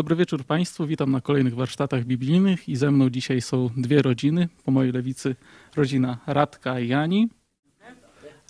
[0.00, 4.48] Dobry wieczór Państwu, witam na kolejnych warsztatach biblijnych i ze mną dzisiaj są dwie rodziny.
[4.64, 5.36] Po mojej lewicy
[5.76, 7.28] rodzina Radka i Jani,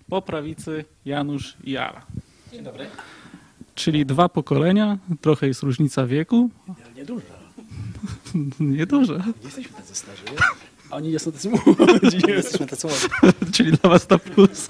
[0.09, 2.07] po prawicy Janusz i Ala.
[2.53, 2.87] Dzień dobry.
[3.75, 6.51] Czyli dwa pokolenia, trochę jest różnica wieku,
[6.97, 7.25] Nieduża.
[8.61, 10.23] nieduża, Nie jesteśmy tacy starzy.
[10.91, 12.19] A oni nie są tacy młodzi.
[12.29, 13.07] Nie jesteśmy tacy młodzi.
[13.53, 14.69] czyli dla Was to plus.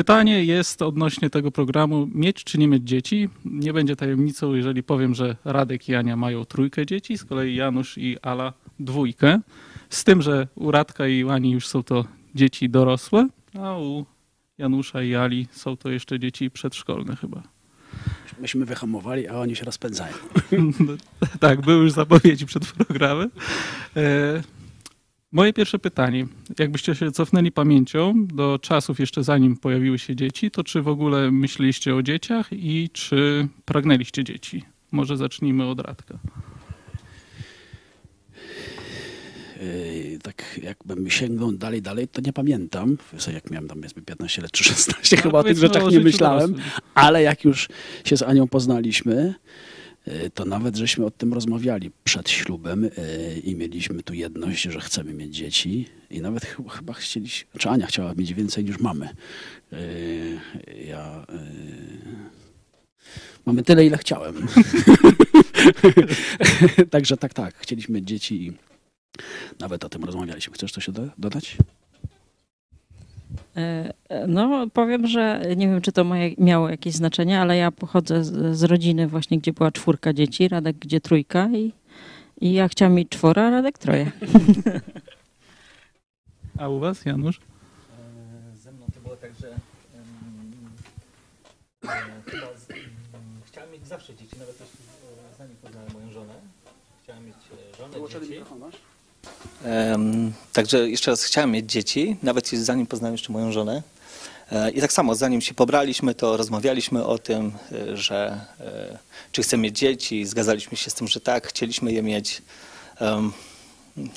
[0.00, 3.28] E, Pytanie jest odnośnie tego programu, mieć czy nie mieć dzieci.
[3.44, 7.98] Nie będzie tajemnicą, jeżeli powiem, że Radek i Ania mają trójkę dzieci, z kolei Janusz
[7.98, 9.40] i Ala dwójkę.
[9.90, 14.06] Z tym, że u Radka i Ani już są to dzieci dorosłe, a u
[14.58, 17.42] Janusza i Ali są to jeszcze dzieci przedszkolne chyba.
[18.40, 20.14] Myśmy wyhamowali, a oni się rozpędzają.
[21.40, 23.30] tak, były już zapowiedzi przed programem.
[25.32, 26.26] Moje pierwsze pytanie,
[26.58, 31.30] jakbyście się cofnęli pamięcią do czasów jeszcze zanim pojawiły się dzieci, to czy w ogóle
[31.30, 34.64] myśleliście o dzieciach i czy pragnęliście dzieci?
[34.92, 36.18] Może zacznijmy od Radka.
[39.60, 42.96] Yy, tak jakbym sięgnął dalej, dalej, to nie pamiętam.
[42.96, 45.84] W sensie jak miałem tam powiedzmy 15 lat czy 16, No, chyba o tych rzeczach
[45.84, 46.52] o nie myślałem.
[46.52, 46.70] dorosłym.
[46.94, 47.68] Ale jak już
[48.04, 49.34] się z Anią poznaliśmy,
[50.34, 52.90] to nawet żeśmy o tym rozmawiali przed ślubem yy,
[53.44, 55.86] i mieliśmy tu jedność, że chcemy mieć dzieci.
[56.10, 59.08] I nawet ch- chyba chcieliśmy, czy Ania chciała mieć więcej niż mamy.
[59.72, 59.78] Yy,
[60.86, 61.26] Ja...
[63.46, 64.46] Mamy tyle, ile chciałem.
[66.90, 67.54] Także tak, tak.
[67.58, 68.52] Chcieliśmy dzieci i
[69.60, 70.54] nawet o tym rozmawialiśmy.
[70.54, 71.56] Chcesz coś doda- dodać?
[73.56, 77.70] E, e, No, powiem, że nie wiem, czy to moje, miało jakieś znaczenie, ale ja
[77.70, 81.72] pochodzę z, z rodziny właśnie, gdzie była czwórka dzieci, Radek gdzie trójka i,
[82.40, 84.10] i ja chciałam mieć czworo, a Radek troje.
[86.58, 87.40] A u was, Janusz?
[88.52, 89.54] E, Ze mną to było tak, że
[92.26, 92.76] chyba z, em,
[93.46, 94.78] chciałem mieć zawsze dzieci, nawet jeśli
[95.38, 96.34] zanim poznałem moją żonę.
[97.02, 97.36] Chciałem mieć
[97.78, 98.36] żonę, dzieci.
[98.36, 98.70] Em,
[100.52, 103.82] Także jeszcze raz chciałem mieć dzieci, nawet zanim poznałem jeszcze moją żonę.
[104.52, 108.98] E, I tak samo, zanim się pobraliśmy, to rozmawialiśmy o tym, e, że e,
[109.32, 110.26] czy chcemy mieć dzieci.
[110.26, 112.42] Zgadzaliśmy się z tym, że tak, chcieliśmy je mieć.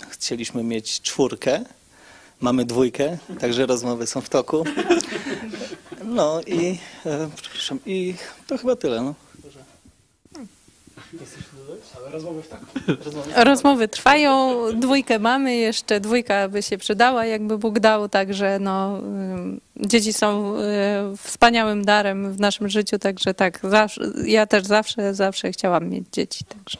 [0.09, 1.65] Chcieliśmy mieć czwórkę.
[2.39, 4.63] Mamy dwójkę, także rozmowy są w toku.
[6.05, 8.15] No i, e, przepraszam, i
[8.47, 9.01] to chyba tyle.
[9.01, 9.15] No.
[12.11, 12.61] Rozmowy w tak.
[13.49, 19.01] Rozmowy trwają, dwójkę mamy, jeszcze dwójka by się przydała, jakby Bóg dał, także no,
[19.75, 25.51] dzieci są y, wspaniałym darem w naszym życiu, także tak, zawsze, ja też zawsze, zawsze
[25.51, 26.77] chciałam mieć dzieci, także.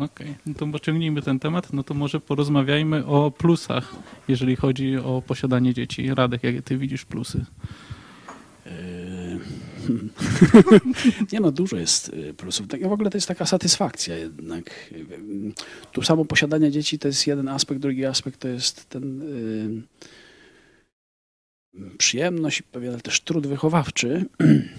[0.00, 1.72] Okej, no to pociągnijmy ten temat.
[1.72, 3.94] No to może porozmawiajmy o plusach,
[4.28, 6.14] jeżeli chodzi o posiadanie dzieci.
[6.14, 7.44] Radek, jakie ty widzisz plusy?
[11.32, 12.68] Nie no, dużo jest y, plusów.
[12.68, 14.90] Tak, w ogóle to jest taka satysfakcja jednak.
[14.92, 15.52] Yy,
[15.92, 19.20] Tu samo posiadanie dzieci to jest jeden aspekt, drugi aspekt to jest ten
[21.74, 24.24] yy, przyjemność pewien też trud wychowawczy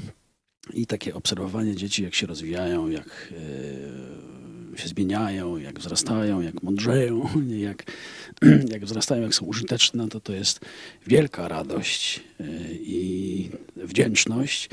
[0.73, 4.34] i takie obserwowanie dzieci, jak się rozwijają, jak yy,
[4.79, 7.29] się zmieniają, jak wzrastają, jak mądrzeją,
[7.69, 7.83] jak,
[8.73, 10.59] jak wzrastają, jak są użyteczne, to to jest
[11.07, 14.69] wielka radość yy, i wdzięczność.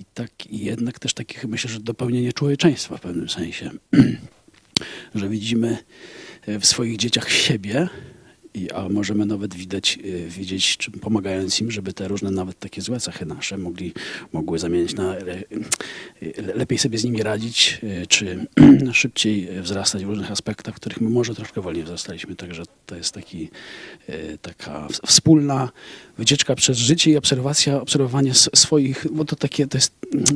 [0.00, 3.70] I, tak, i jednak też takie, myślę, że dopełnienie człowieczeństwa w pewnym sensie,
[5.14, 5.78] że widzimy
[6.46, 7.88] e, w swoich dzieciach siebie,
[8.54, 12.82] i, a możemy nawet widać, e, widzieć, czy pomagając im, żeby te różne nawet takie
[12.82, 13.92] złe cechy nasze mogli,
[14.32, 15.34] mogły zamienić na le,
[16.38, 18.46] e, lepiej sobie z nimi radzić, e, czy
[18.92, 22.36] szybciej wzrastać w różnych aspektach, w których my może troszkę wolniej wzrastaliśmy.
[22.36, 23.50] Także to jest taki,
[24.42, 25.70] taka wspólna
[26.18, 29.94] wycieczka przez życie i obserwacja, obserwowanie swoich, bo to takie, to, jest,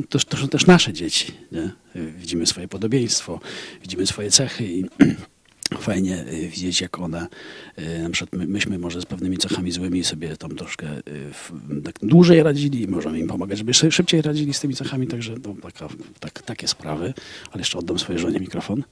[0.09, 1.33] to, to są też nasze dzieci.
[1.51, 1.71] Nie?
[2.17, 3.39] Widzimy swoje podobieństwo,
[3.81, 4.85] widzimy swoje cechy i
[5.77, 7.27] fajnie y, widzieć, jak one,
[7.79, 11.01] y, na przykład my, myśmy może z pewnymi cechami złymi sobie tam troszkę y,
[11.33, 11.51] w,
[11.83, 15.55] tak dłużej radzili możemy im pomagać, żeby szy- szybciej radzili z tymi cechami, także no,
[15.61, 15.87] taka,
[16.19, 17.13] tak, takie sprawy.
[17.51, 18.83] Ale jeszcze oddam swojej żonie mikrofon.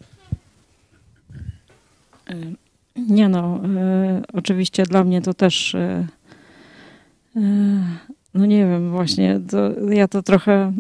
[2.96, 6.08] Nie no, e, oczywiście dla mnie to też, e,
[7.36, 7.42] e,
[8.34, 10.74] no nie wiem, właśnie, to, ja to trochę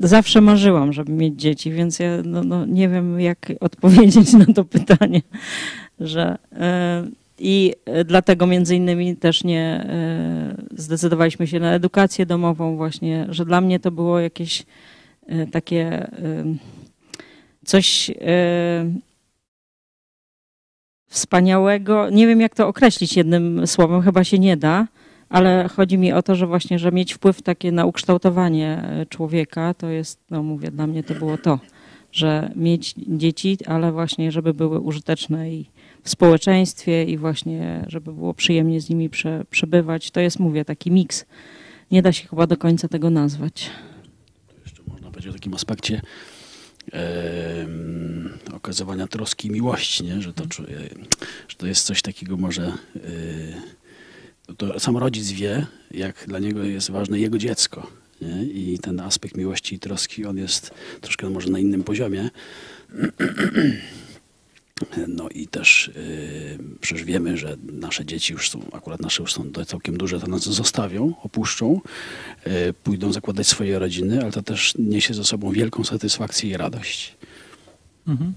[0.00, 4.64] zawsze marzyłam, żeby mieć dzieci, więc ja no, no, nie wiem, jak odpowiedzieć na to
[4.64, 5.22] pytanie,
[6.00, 7.04] że e,
[7.38, 13.44] i e, dlatego między innymi też nie e, zdecydowaliśmy się na edukację domową właśnie, że
[13.44, 14.66] dla mnie to było jakieś
[15.52, 16.10] takie
[17.64, 18.10] coś
[21.08, 22.10] wspaniałego.
[22.10, 24.86] Nie wiem, jak to określić jednym słowem, chyba się nie da,
[25.32, 29.74] ale chodzi mi o to, że właśnie, że mieć wpływ takie na ukształtowanie e, człowieka,
[29.74, 31.58] to jest, no mówię, dla mnie to było to,
[32.12, 35.70] że mieć dzieci, ale właśnie, żeby były użyteczne i
[36.02, 40.10] w społeczeństwie i właśnie, żeby było przyjemnie z nimi prze, przebywać.
[40.10, 41.24] To jest, mówię, taki miks.
[41.90, 43.70] Nie da się chyba do końca tego nazwać.
[44.64, 46.00] Jeszcze można powiedzieć o takim aspekcie
[46.92, 50.22] em, okazywania troski i miłości, nie?
[50.22, 50.78] Że, to, czuje,
[51.48, 52.72] że to jest coś takiego może...
[52.96, 53.81] y,
[54.56, 57.86] to sam rodzic wie, jak dla niego jest ważne jego dziecko.
[58.20, 58.44] Nie?
[58.44, 62.30] I ten aspekt miłości i troski, on jest troszkę może na innym poziomie.
[65.08, 69.44] No i też yy, przecież wiemy, że nasze dzieci już są, akurat nasze już są
[69.66, 71.80] całkiem duże, to nas zostawią, opuszczą,
[72.46, 72.52] yy,
[72.82, 77.16] pójdą zakładać swoje rodziny, ale to też niesie ze sobą wielką satysfakcję i radość.
[78.08, 78.32] Mhm.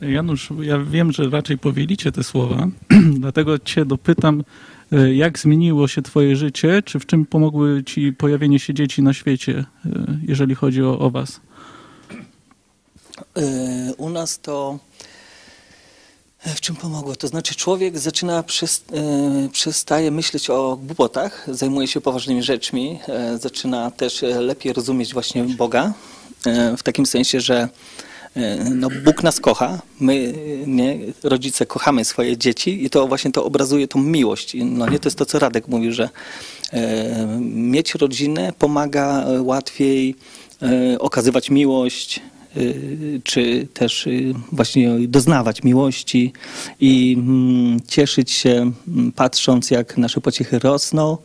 [0.00, 2.68] Janusz, ja wiem, że raczej powielicie te słowa,
[3.20, 4.44] dlatego cię dopytam,
[5.14, 9.64] jak zmieniło się twoje życie, czy w czym pomogły ci pojawienie się dzieci na świecie,
[9.86, 11.40] e, jeżeli chodzi o, o was?
[13.38, 14.78] Y, U nas to
[16.44, 17.16] e, w czym pomogło?
[17.16, 18.82] To znaczy człowiek zaczyna przes-
[19.46, 25.12] e, przestaje myśleć o głupotach, zajmuje się poważnymi rzeczmi, e, zaczyna też e, lepiej rozumieć
[25.12, 25.92] właśnie Boga,
[26.46, 27.68] e, w takim sensie, że e,
[28.74, 33.44] no, Bóg nas kocha, my, e, nie, rodzice kochamy swoje dzieci i to właśnie to
[33.44, 34.56] obrazuje tą miłość.
[34.64, 36.08] No nie, to jest to, co Radek mówił, że
[36.72, 40.14] e, mieć rodzinę pomaga e, łatwiej
[40.62, 42.20] e, okazywać miłość,
[42.56, 44.08] y, czy też
[44.52, 46.32] właśnie doznawać miłości
[46.80, 51.18] i mm, cieszyć się mm, patrząc jak nasze pociechy rosną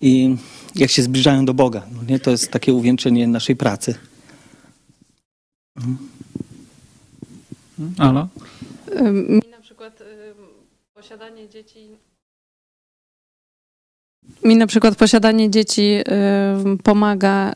[0.00, 0.36] i
[0.74, 1.86] jak się zbliżają do Boga.
[1.94, 2.20] No nie?
[2.20, 3.94] To jest takie uwieńczenie naszej pracy.
[7.98, 8.28] Ala?
[9.12, 10.02] Mi na przykład
[10.94, 11.88] posiadanie dzieci.
[14.44, 15.98] Mi na przykład posiadanie dzieci
[16.82, 17.54] pomaga y,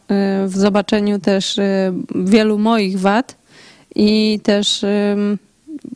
[0.48, 3.36] w zobaczeniu też y, wielu moich wad
[3.94, 4.84] i też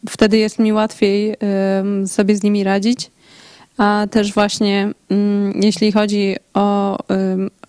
[0.08, 1.36] wtedy jest mi łatwiej
[2.06, 3.10] sobie z nimi radzić.
[3.78, 4.90] A też właśnie
[5.54, 6.98] jeśli chodzi o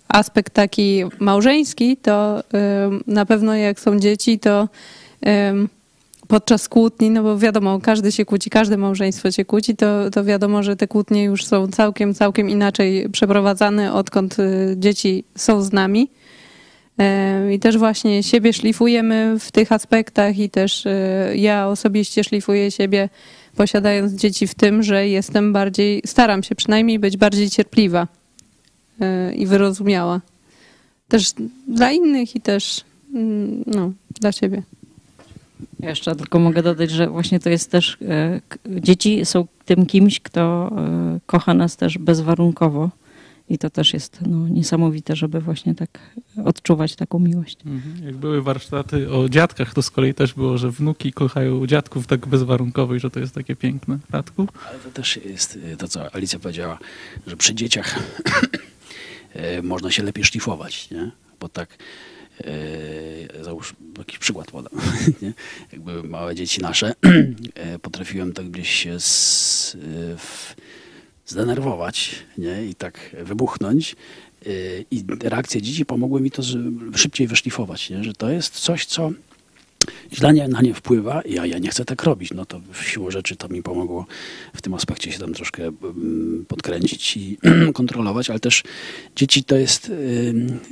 [0.07, 2.43] aspekt taki małżeński, to
[3.07, 4.67] na pewno jak są dzieci, to
[6.27, 10.63] podczas kłótni, no bo wiadomo, każdy się kłóci, każde małżeństwo się kłóci, to, to wiadomo,
[10.63, 16.09] że te kłótnie już są całkiem, całkiem inaczej przeprowadzane, odkąd y, dzieci są z nami.
[16.99, 20.89] E, I też właśnie siebie szlifujemy w tych aspektach i też y,
[21.35, 23.09] ja osobiście szlifuję siebie
[23.55, 28.07] posiadając dzieci w tym, że jestem bardziej, staram się przynajmniej być bardziej cierpliwa
[29.31, 30.21] y, i wyrozumiała.
[31.07, 31.33] Też
[31.67, 32.83] dla innych i też
[33.13, 33.91] mm, no,
[34.21, 34.63] dla siebie.
[35.79, 40.19] Ja Jeszcze tylko mogę dodać, że właśnie to jest też, e, dzieci są tym kimś,
[40.19, 42.89] kto e, kocha nas też bezwarunkowo
[43.49, 45.99] i to też jest no, niesamowite, żeby właśnie tak
[46.45, 47.57] odczuwać taką miłość.
[47.65, 48.05] Mhm.
[48.05, 52.27] Jak były warsztaty o dziadkach, to z kolei też było, że wnuki kochają dziadków tak
[52.27, 53.99] bezwarunkowo i że to jest takie piękne.
[54.09, 54.47] Radku?
[54.69, 56.79] Ale to też jest y, to, co Alicja powiedziała,
[57.27, 57.99] że przy dzieciach
[59.63, 61.11] można się lepiej szlifować, nie?
[61.39, 61.77] Bo tak,
[63.41, 64.73] załóż jakiś przykład podam,
[65.21, 65.33] nie?
[65.71, 69.79] Jak były małe dzieci nasze, y, potrafiłem tak gdzieś się z, y,
[70.17, 70.55] w,
[71.25, 72.65] zdenerwować, nie?
[72.65, 73.95] I tak wybuchnąć.
[74.91, 76.43] I reakcje dzieci pomogły mi to
[76.95, 78.03] szybciej wyszlifować, nie?
[78.03, 79.11] Że to jest coś, co
[80.13, 82.33] źle na nie wpływa i ja, ja nie chcę tak robić.
[82.33, 84.05] No to siłą rzeczy to mi pomogło
[84.53, 87.37] w tym aspekcie się tam troszkę mm, podkręcić i
[87.73, 88.63] kontrolować, ale też
[89.15, 89.91] dzieci to jest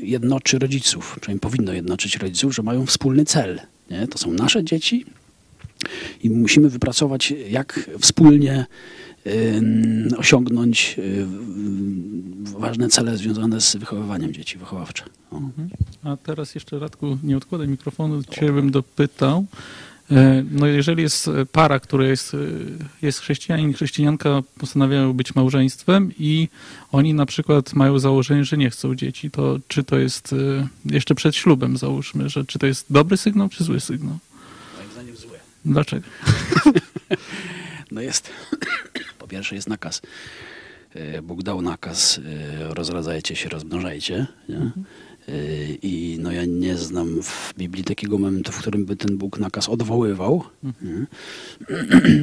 [0.04, 3.60] jednoczy rodziców, przynajmniej powinno jednoczyć rodziców, że mają wspólny cel.
[3.92, 4.08] Nie?
[4.08, 5.06] To są nasze dzieci
[6.24, 8.66] i musimy wypracować, jak wspólnie
[10.18, 15.04] osiągnąć ym, ważne cele związane z wychowywaniem dzieci, wychowawcze.
[15.32, 15.42] O.
[16.04, 19.46] A teraz jeszcze Radku, nie odkładaj mikrofonu, cię bym dopytał.
[20.12, 22.38] E, No jeżeli jest para, która jest, e,
[23.02, 26.48] jest chrześcijanin i chrześcijanka, postanawiają być małżeństwem i
[26.92, 31.16] oni na przykład mają założenie, że nie chcą dzieci, to czy to jest e, jeszcze
[31.16, 34.18] przed ślubem załóżmy, że czy to jest dobry sygnał, czy zły sygnał?
[34.78, 35.40] Moim zdaniem złe.
[35.66, 36.08] Dlaczego?
[37.92, 38.30] No jest,
[39.32, 40.02] pierwsze jest nakaz.
[40.96, 42.20] E, Bóg dał nakaz,
[42.70, 44.28] e, rozradzajcie się, rozmnażajcie.
[44.50, 44.58] Nie?
[44.58, 44.72] E,
[45.82, 49.70] I no ja nie znam w Biblii takiego momentu, w którym by ten Bóg nakaz
[49.70, 50.44] odwoływał.
[50.64, 51.06] Nie?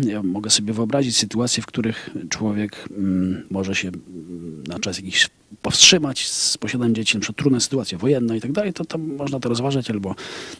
[0.13, 5.31] Ja mogę sobie wyobrazić sytuacje, w których człowiek mm, może się mm, na czas jakiś
[5.63, 9.41] powstrzymać z posiadaniem dzieci, na przykład trudne sytuacje wojenne i tak dalej, to tam można
[9.41, 10.15] to rozważać, albo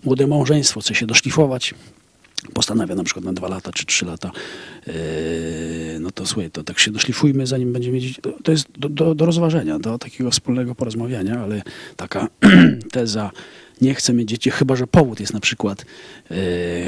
[0.05, 1.75] młode małżeństwo chce się doszlifować
[2.55, 4.31] postanawia na przykład na dwa lata czy trzy lata,
[4.87, 4.93] yy,
[6.01, 9.27] no to słuchaj, to tak się doszlifujmy, zanim będziemy mieć, to jest do, do, do
[9.27, 11.63] rozważenia, do takiego wspólnego porozmawiania, ale
[11.97, 12.29] taka
[12.93, 13.31] teza,
[13.81, 15.85] nie chcę mieć dzieci, chyba że powód jest na przykład,
[16.31, 16.37] yy,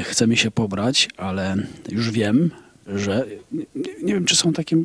[0.03, 1.55] chcemy się pobrać, ale
[1.89, 2.51] już wiem,
[2.87, 3.65] że nie,
[4.03, 4.77] nie, wiem, czy są takie,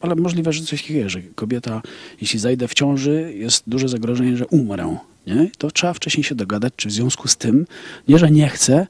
[0.00, 1.82] ale możliwe, że coś takiego, że kobieta,
[2.20, 4.96] jeśli zajdę w ciąży, jest duże zagrożenie, że umrę.
[5.26, 5.50] Nie?
[5.58, 7.66] To trzeba wcześniej się dogadać, czy w związku z tym,
[8.08, 8.86] nie, że nie chcę,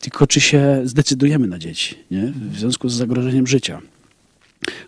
[0.00, 2.32] tylko czy się zdecydujemy na dzieci, nie?
[2.52, 3.82] w związku z zagrożeniem życia.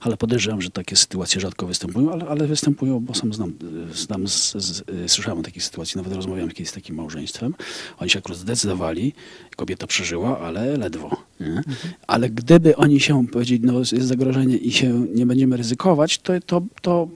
[0.01, 3.53] Ale podejrzewam, że takie sytuacje rzadko występują, ale, ale występują, bo sam znam,
[3.93, 7.55] znam z, z, słyszałem o takiej sytuacji, nawet rozmawiałem kiedyś z takim małżeństwem.
[7.99, 9.13] Oni się akurat zdecydowali,
[9.59, 11.17] kobieta przeżyła, ale ledwo.
[12.07, 16.63] Ale gdyby oni się powiedzieli, no jest zagrożenie i się nie będziemy ryzykować, to, to,
[16.83, 17.09] to,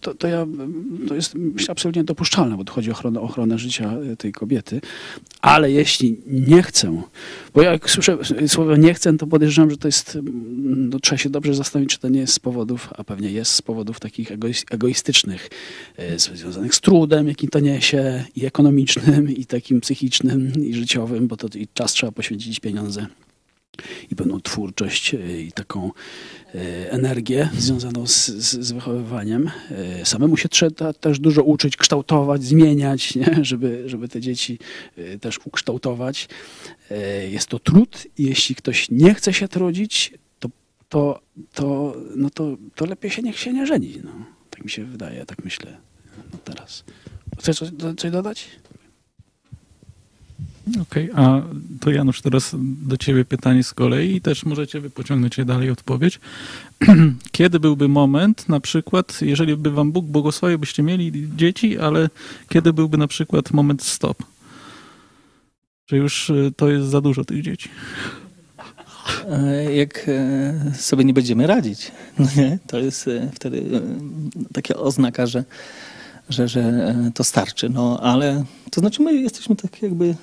[0.00, 0.46] to, to, ja,
[1.08, 1.34] to jest
[1.68, 4.80] absolutnie dopuszczalne, bo tu chodzi o ochronę, ochronę życia tej kobiety.
[5.40, 7.02] Ale jeśli nie chcę,
[7.54, 10.18] bo jak słyszę słowo nie chcę, to podejrzewam, że to jest,
[10.62, 13.62] no, trzeba się dobrze zastanowić, czy to nie jest z powodów, a pewnie jest z
[13.62, 14.32] powodów takich
[14.70, 15.50] egoistycznych,
[15.96, 21.36] e, związanych z trudem, jaki to niesie, i ekonomicznym, i takim psychicznym, i życiowym, bo
[21.36, 23.06] to i czas trzeba poświęcić pieniądze
[24.10, 25.90] i pewną twórczość e, i taką
[26.54, 29.50] e, energię związaną z, z, z wychowywaniem.
[29.70, 33.38] E, samemu się trzeba też dużo uczyć, kształtować, zmieniać, nie?
[33.42, 34.58] Żeby, żeby te dzieci
[35.20, 36.28] też ukształtować.
[37.28, 40.48] Jest to trud i jeśli ktoś nie chce się trudzić, to,
[40.88, 41.20] to,
[41.54, 44.00] to, no to, to lepiej się niech się nie żeni.
[44.04, 44.10] No.
[44.50, 45.76] Tak mi się wydaje, tak myślę
[46.32, 46.84] no teraz.
[47.38, 48.48] Chcesz coś, coś dodać?
[50.82, 51.42] Okej, okay, a
[51.80, 55.70] to Janusz, teraz do ciebie pytanie z kolei i też możecie wy pociągnąć je dalej
[55.70, 56.20] odpowiedź.
[57.32, 62.08] Kiedy byłby moment, na przykład, jeżeli by wam Bóg błogosławił, byście mieli dzieci, ale
[62.48, 64.22] kiedy byłby na przykład moment stop?
[65.86, 67.68] Że już e, to jest za dużo tych dzieci.
[69.28, 72.58] E, jak e, sobie nie będziemy radzić, no nie?
[72.66, 73.82] to jest wtedy
[74.52, 75.44] taka oznaka, że,
[76.28, 77.68] że, że to starczy.
[77.68, 80.14] No ale to znaczy my jesteśmy tak jakby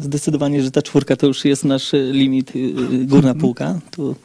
[0.00, 3.78] zdecydowanie, że ta czwórka to już jest nasz limit, y, y, górna półka.
[3.90, 4.16] Tu,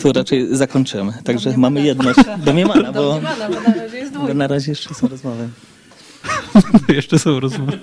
[0.00, 1.12] tu raczej zakończymy.
[1.24, 2.18] Także mamy jedność.
[2.44, 5.48] Do Miemana, bo, bo na razie jest Bo na razie jeszcze są rozmowy.
[6.88, 7.78] jeszcze są rozmowy.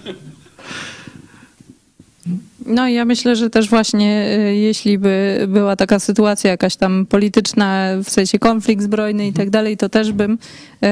[2.66, 7.90] No ja myślę, że też właśnie y, jeśli by była taka sytuacja jakaś tam polityczna,
[8.04, 10.38] w sensie konflikt zbrojny i tak dalej, to też bym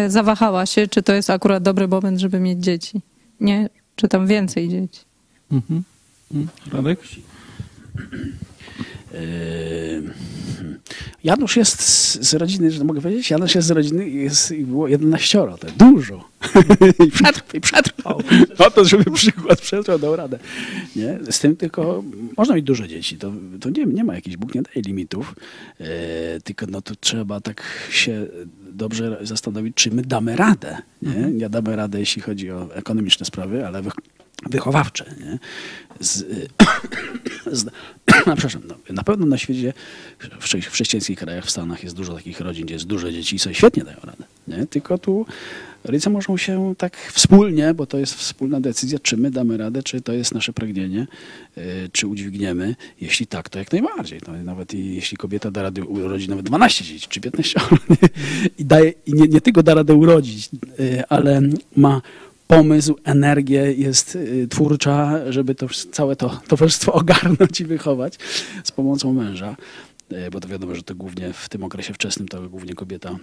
[0.08, 3.01] zawahała się, czy to jest akurat dobry moment, żeby mieć dzieci.
[3.39, 3.70] Nie?
[3.96, 5.01] Czy tam więcej dzieci.
[5.51, 5.84] Mhm.
[6.71, 6.99] Radek?
[11.23, 11.81] Janusz jest
[12.23, 16.29] z rodziny, że mogę powiedzieć, Janusz jest z rodziny jest, było 11, to dużo.
[17.07, 18.21] I przetrwał, i przetrwał.
[18.59, 20.39] No to, żeby przykład przetrwał, dał radę.
[20.95, 21.19] Nie?
[21.31, 22.03] Z tym tylko
[22.37, 23.17] można mieć dużo dzieci.
[23.17, 25.35] To, to nie, nie ma jakichś, Bóg nie daje limitów.
[25.79, 25.85] E,
[26.43, 28.27] tylko no to trzeba tak się
[28.71, 30.77] dobrze zastanowić, czy my damy radę.
[31.01, 31.37] Nie, mhm.
[31.37, 33.81] nie damy radę, jeśli chodzi o ekonomiczne sprawy, ale
[34.50, 35.15] wychowawcze.
[35.19, 35.39] Nie?
[36.00, 36.25] Z,
[37.51, 37.65] z,
[38.27, 39.73] no, przepraszam, no, na pewno na świecie,
[40.39, 43.39] w, w chrześcijańskich krajach, w Stanach jest dużo takich rodzin, gdzie jest dużo dzieci i
[43.39, 44.23] sobie świetnie dają radę.
[44.47, 44.67] Nie?
[44.67, 45.25] Tylko tu
[45.83, 50.01] rodzice muszą się tak wspólnie, bo to jest wspólna decyzja, czy my damy radę, czy
[50.01, 51.07] to jest nasze pragnienie,
[51.57, 52.75] yy, czy udźwigniemy.
[53.01, 54.19] Jeśli tak, to jak najbardziej.
[54.27, 57.59] No, nawet i, jeśli kobieta da radę urodzić nawet 12 dzieci, czy 15,
[58.59, 61.41] i, daje, i nie, nie tylko da radę urodzić, yy, ale
[61.75, 62.01] ma
[62.55, 68.17] pomysł, energię, jest y, twórcza, żeby to całe to towarzystwo ogarnąć i wychować
[68.63, 69.55] z pomocą męża.
[70.12, 73.15] Y, bo to wiadomo, że to głównie w tym okresie wczesnym to głównie kobieta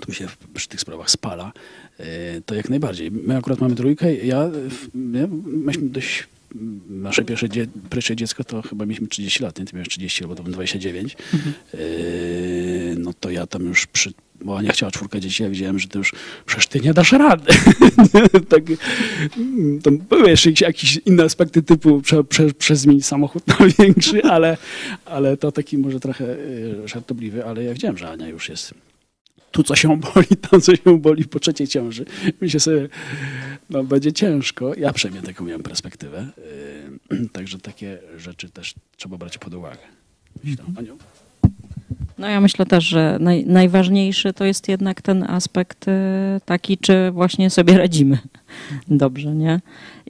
[0.00, 1.52] tu się przy tych sprawach spala,
[2.00, 3.10] y, to jak najbardziej.
[3.10, 4.14] My akurat mamy trójkę.
[4.14, 4.50] Ja,
[5.12, 6.26] ja myśmy dość
[6.88, 9.64] nasze pierwsze, dzie pierwsze dziecko to chyba mieliśmy 30 lat, nie?
[9.64, 11.16] Ty miałeś 30 albo to 29.
[11.34, 11.54] Mhm.
[13.02, 15.98] no to ja tam już przy bo Ania chciała czwórkę dzieci, ja widziałem, że to
[15.98, 16.12] już
[16.46, 17.52] przecież ty nie dasz rady.
[18.48, 18.62] tak,
[19.82, 22.24] to były jeszcze jakieś inne aspekty typu prze,
[22.58, 24.56] prze, samochód na większy, ale,
[25.04, 28.74] ale to taki może trochę e, żartobliwy, ale ja widziałem, że Ania już jest
[29.58, 32.04] tu co się boli, tam co się boli po trzeciej ciąży.
[32.40, 32.88] Myślę sobie,
[33.70, 34.74] no będzie ciężko.
[34.74, 36.26] Ja przynajmniej taką miałem perspektywę.
[37.10, 39.78] E, także takie rzeczy też trzeba brać pod uwagę.
[40.76, 40.98] Aniu?
[42.18, 45.92] No ja myślę też, że naj, najważniejszy to jest jednak ten aspekt y,
[46.44, 48.18] taki, czy właśnie sobie radzimy
[48.88, 49.60] dobrze, nie?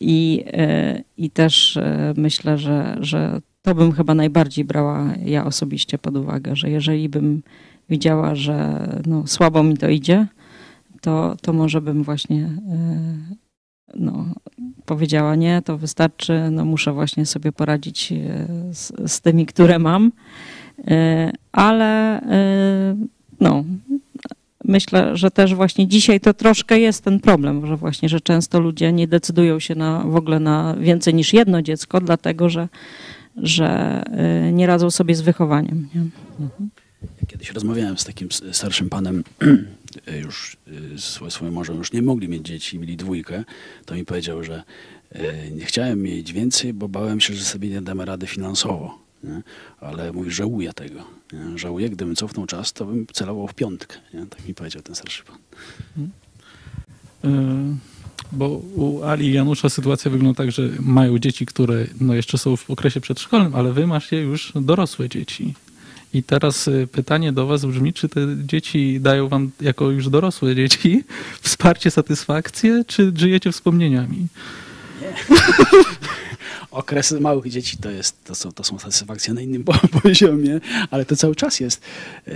[0.01, 1.79] I, y, i też
[2.17, 7.43] myślę, że, że to bym chyba najbardziej brała ja osobiście pod uwagę, że jeżeli bym
[7.89, 10.27] widziała, że no, słabo mi to idzie,
[11.01, 12.51] to, to może bym właśnie
[13.95, 14.25] no,
[14.87, 18.13] powiedziała nie, to wystarczy, no muszę właśnie sobie poradzić
[18.73, 20.13] z, z tymi, które mam.
[21.53, 22.21] Ale
[23.41, 23.65] no,
[24.65, 28.93] myślę, że też właśnie dzisiaj to troszkę jest ten problem, że właśnie, że często ludzie
[28.93, 32.69] nie decydują się na, w ogóle na więcej niż jedno dziecko, dlatego że,
[33.37, 34.03] że
[34.53, 35.89] nie radzą sobie z wychowaniem.
[35.95, 36.01] Nie?
[36.01, 36.71] Mhm.
[37.29, 39.25] Kiedyś rozmawiałem z takim starszym panem,
[40.25, 43.45] już y, z swoją mężem już nie mogli mieć dzieci, mieli dwójkę,
[43.87, 44.63] to mi powiedział, że
[45.17, 48.99] y, nie chciałem mieć więcej, bo bałem się, że sobie nie damy rady finansowo.
[49.25, 49.43] Nie?
[49.81, 51.05] Ale mówi, żałuję tego.
[51.33, 51.59] Nie?
[51.59, 53.97] Żałuję, gdybym cofnął czas, to bym celował w piątkę.
[54.15, 54.27] Nie?
[54.27, 55.39] Tak mi powiedział ten starszy pan.
[57.23, 57.79] Hmm.
[58.33, 62.57] Bo u Ali i Janusza sytuacja wygląda tak, że mają dzieci, które no jeszcze są
[62.57, 65.55] w okresie przedszkolnym, ale wy macie już dorosłe dzieci.
[66.15, 70.55] I teraz y, pytanie do was brzmi, czy te dzieci dają wam jako już dorosłe
[70.55, 71.05] dzieci
[71.41, 74.27] wsparcie, satysfakcję, czy żyjecie wspomnieniami?
[75.01, 75.37] Nie.
[76.71, 79.65] okresy małych dzieci to, jest, to, są, to są satysfakcje na innym
[80.03, 80.61] poziomie,
[80.91, 81.81] ale to cały czas jest.
[82.27, 82.35] Yy,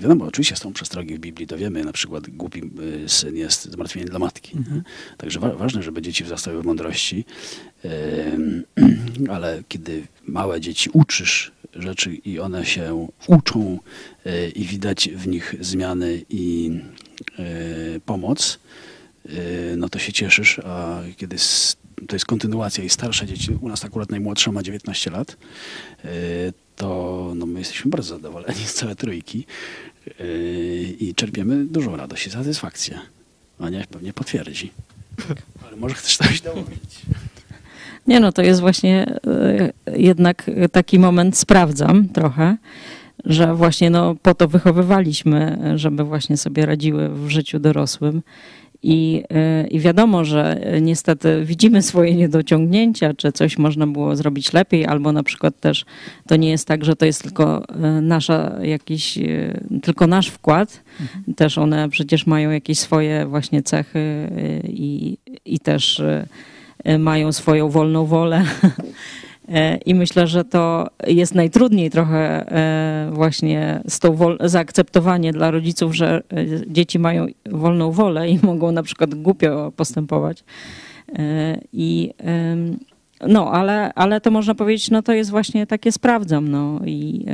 [0.00, 2.62] wiadomo, oczywiście są przestrogi w Biblii, to wiemy, na przykład głupi
[3.04, 4.56] e, syn jest zmartwieniem dla matki.
[4.56, 4.82] Mhm.
[5.16, 7.24] Także wa ważne, żeby dzieci wzrastały w mądrości,
[7.84, 7.90] yy,
[9.34, 13.78] ale kiedy małe dzieci uczysz rzeczy i one się uczą
[14.24, 16.70] yy, i widać w nich zmiany i
[18.06, 18.58] pomoc,
[19.76, 21.38] no to się cieszysz, a kiedy
[22.08, 25.36] to jest kontynuacja i starsze dzieci, u nas akurat najmłodsza ma 19 lat,
[26.04, 26.08] e,
[26.76, 29.46] to no, my jesteśmy bardzo zadowoleni z całej trójki
[30.06, 30.12] e,
[30.82, 32.98] i czerpiemy dużą radość i satysfakcję.
[33.58, 34.70] Ania pewnie potwierdzi.
[35.66, 37.00] Ale może chcesz coś dołożyć.
[38.06, 42.56] Nie no, to jest właśnie e, jednak taki moment, sprawdzam trochę,
[43.24, 48.22] że właśnie no, po to wychowywaliśmy, żeby właśnie sobie radziły w życiu dorosłym
[48.82, 49.22] i,
[49.64, 55.12] y, I wiadomo, że niestety widzimy swoje niedociągnięcia, czy coś można było zrobić lepiej, albo
[55.12, 55.84] na przykład też
[56.28, 57.64] to nie jest tak, że to jest tylko
[57.98, 60.82] y, nasza jakiś, y, tylko nasz wkład.
[61.00, 61.34] Mhm.
[61.34, 64.30] Też one przecież mają jakieś swoje właśnie cechy
[64.64, 66.02] i, i też
[66.98, 68.44] mają swoją wolną wolę.
[69.50, 75.96] E, I myślę, że to jest najtrudniej trochę e, właśnie z tą zaakceptowanie dla rodziców,
[75.96, 80.44] że e, dzieci mają wolną wolę i mogą na przykład głupio postępować.
[81.72, 82.10] I
[83.28, 86.48] no, ale, ale to można powiedzieć, no to jest właśnie takie sprawdzam.
[86.48, 87.26] No i,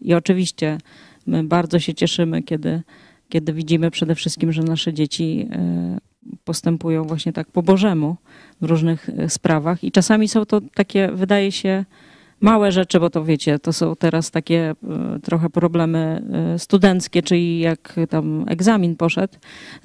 [0.00, 0.78] i oczywiście
[1.26, 2.82] my bardzo się cieszymy, kiedy,
[3.28, 5.48] kiedy widzimy przede wszystkim, że nasze dzieci
[6.44, 8.16] postępują właśnie tak po Bożemu
[8.60, 9.84] w różnych e, sprawach.
[9.84, 11.84] I czasami są to takie, wydaje się,
[12.40, 14.74] małe rzeczy, bo to wiecie, to są teraz takie e,
[15.22, 16.22] trochę problemy
[16.54, 19.34] e, studenckie, czyli jak tam egzamin poszedł.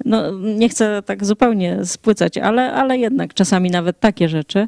[0.04, 4.66] No, nie chcę tak zupełnie spłycać, ale, ale jednak czasami nawet takie rzeczy.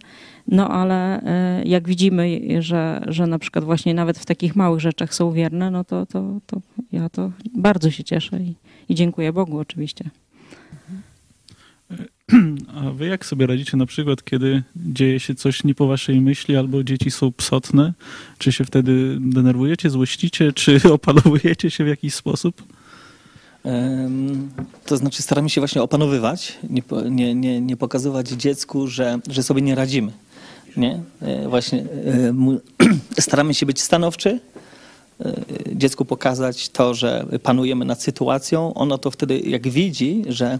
[0.49, 1.23] No ale
[1.65, 5.85] jak widzimy, że, że na przykład właśnie nawet w takich małych rzeczach są wierne, no
[5.85, 6.61] to, to, to
[6.93, 8.55] ja to bardzo się cieszę i,
[8.89, 10.11] i dziękuję Bogu oczywiście.
[12.75, 16.57] A wy jak sobie radzicie na przykład, kiedy dzieje się coś nie po waszej myśli,
[16.57, 17.93] albo dzieci są psotne?
[18.39, 22.63] Czy się wtedy denerwujecie, złościcie, czy opanowujecie się w jakiś sposób?
[24.87, 26.59] To znaczy staramy się właśnie opanowywać,
[27.11, 30.13] nie, nie, nie, pokazywać dziecku, że, że sobie nie radzimy.
[30.77, 31.03] Nie?
[31.21, 32.35] E, właśnie e,
[33.21, 34.41] staramy się być stanowczy,
[35.21, 35.35] e,
[35.73, 38.75] dziecku pokazać to, że panujemy nad sytuacją.
[38.75, 40.59] Ono to wtedy jak widzi, że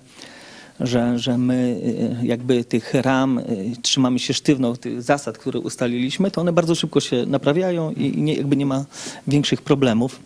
[0.83, 1.81] że, że my
[2.23, 3.43] e, jakby tych ram e,
[3.83, 8.35] trzymamy się sztywno, tych zasad, które ustaliliśmy, to one bardzo szybko się naprawiają i nie,
[8.35, 8.85] jakby nie ma
[9.27, 10.21] większych problemów.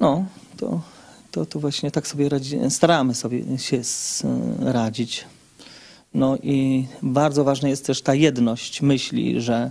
[0.00, 0.24] No,
[0.56, 0.80] to,
[1.30, 3.80] to, to właśnie tak sobie radzi, staramy sobie się
[4.60, 5.24] radzić.
[6.14, 9.70] No i bardzo ważna jest też ta jedność myśli, że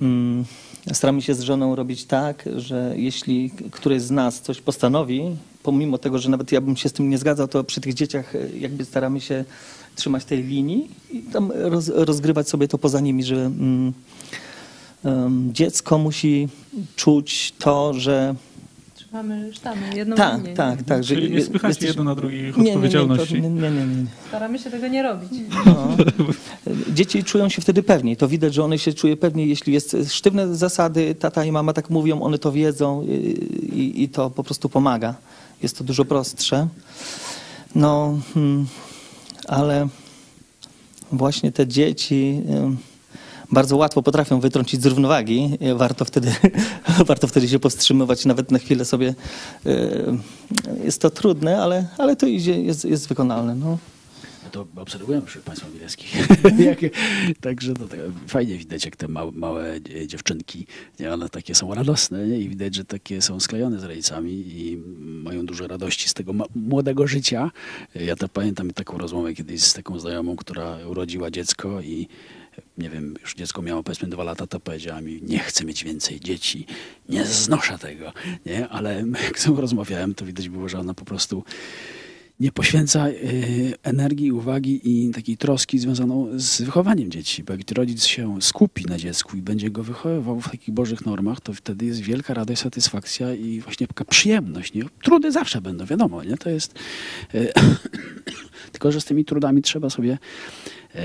[0.00, 0.44] mm,
[0.92, 6.18] staramy się z żoną robić tak, że jeśli któryś z nas coś postanowi, pomimo tego,
[6.18, 8.84] że nawet ja bym się z tym nie zgadzał, to przy tych dzieciach e, jakby
[8.84, 9.44] staramy się
[9.96, 13.92] trzymać tej linii i tam roz, rozgrywać sobie to poza nimi, że mm,
[15.04, 16.48] um, dziecko musi
[16.96, 18.34] czuć to, że
[19.12, 20.54] Mamy sztamy, jedną tak, linię.
[20.54, 21.04] Tak, tak.
[21.04, 21.88] Że Czyli nie spychacie jesteś...
[21.88, 23.34] jedno na drugich odpowiedzialności.
[23.34, 25.30] Nie, nie, nie, nie, Staramy się tego nie robić.
[25.66, 25.96] No.
[26.94, 28.16] Dzieci czują się wtedy pewniej.
[28.16, 31.90] To widać, że one się czują pewniej, jeśli jest sztywne zasady, tata i mama tak
[31.90, 33.02] mówią, one to wiedzą
[33.72, 35.14] i, i to po prostu pomaga
[35.62, 36.68] jest to dużo prostsze.
[37.74, 38.66] No, hmm,
[39.48, 39.88] ale
[41.12, 42.42] właśnie te dzieci
[43.52, 45.58] bardzo łatwo potrafią wytrącić z równowagi.
[45.76, 46.34] Warto wtedy,
[47.06, 49.14] warto wtedy się powstrzymywać, nawet na chwilę sobie.
[50.84, 53.54] Jest to trudne, ale, ale to idzie, jest, jest wykonalne.
[53.54, 53.78] No.
[54.56, 56.28] To obserwujemy wśród państwa wileckich.
[57.40, 60.66] Także to, tak fajnie widać, jak te małe, małe dziewczynki,
[61.00, 62.38] nie, one takie są radosne nie?
[62.38, 67.06] i widać, że takie są sklejone z rodzicami i mają dużo radości z tego młodego
[67.06, 67.50] życia.
[67.94, 72.08] Ja to pamiętam taką rozmowę kiedyś z taką znajomą, która urodziła dziecko i
[72.78, 76.20] nie wiem, już dziecko miało powiedzmy dwa lata, to powiedziała mi, nie chcę mieć więcej
[76.20, 76.66] dzieci,
[77.08, 78.12] nie znoszę tego,
[78.46, 78.68] nie?
[78.68, 81.44] Ale jak z nią rozmawiałem, to widać było, że ona po prostu
[82.40, 87.44] nie poświęca y, energii, uwagi i takiej troski związaną z wychowaniem dzieci.
[87.44, 91.40] Bo jak rodzic się skupi na dziecku i będzie go wychowywał w takich bożych normach,
[91.40, 94.74] to wtedy jest wielka radość, satysfakcja i właśnie taka przyjemność.
[94.74, 94.82] Nie?
[95.02, 96.36] Trudy zawsze będą, wiadomo, nie?
[96.36, 96.74] To jest...
[97.34, 97.52] Y,
[98.72, 100.18] tylko, że z tymi trudami trzeba sobie
[100.94, 100.98] y,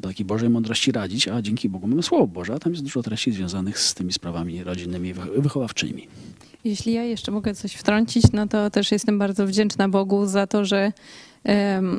[0.00, 3.32] takiej Bożej mądrości radzić, a dzięki Bogu mamy Słowo Boże, a tam jest dużo treści
[3.32, 6.08] związanych z tymi sprawami rodzinnymi, wychowawczymi.
[6.64, 10.64] Jeśli ja jeszcze mogę coś wtrącić, no to też jestem bardzo wdzięczna Bogu za to,
[10.64, 10.92] że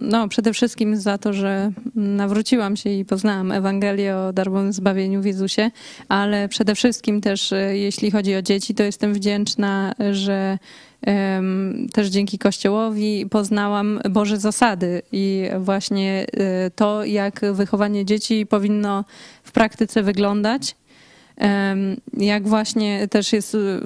[0.02, 5.26] no, przede wszystkim za to, że nawróciłam się i poznałam Ewangelię o darmowym zbawieniu w
[5.26, 5.72] Jezusie,
[6.08, 10.58] ale przede wszystkim też, e, jeśli chodzi o dzieci, to jestem wdzięczna, że
[11.93, 19.06] też dzięki Kościołowi poznałam Boże zasady i właśnie e, to, jak wychowanie dzieci powinno
[19.43, 20.76] w praktyce wyglądać
[22.17, 23.80] jak właśnie też jest y,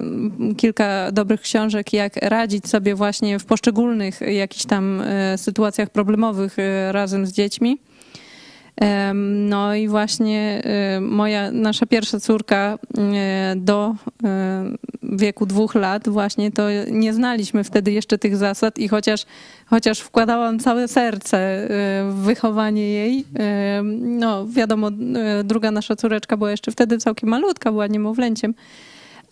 [0.58, 6.92] kilka dobrych książek, jak radzić sobie właśnie w poszczególnych jakichś tam e, sytuacjach problemowych e,
[6.92, 7.78] razem z dziećmi.
[9.24, 10.64] No i właśnie
[11.02, 13.96] moja, nasza pierwsza córka y, do
[15.04, 19.26] wieku dwóch lat właśnie to nie znaliśmy wtedy jeszcze tych zasad i chociaż,
[19.66, 21.68] chociaż wkładałam całe serce
[22.10, 23.26] w wychowanie jej,
[24.00, 24.88] no wiadomo,
[25.44, 28.54] druga nasza córeczka była jeszcze wtedy całkiem malutka, była niemowlęciem,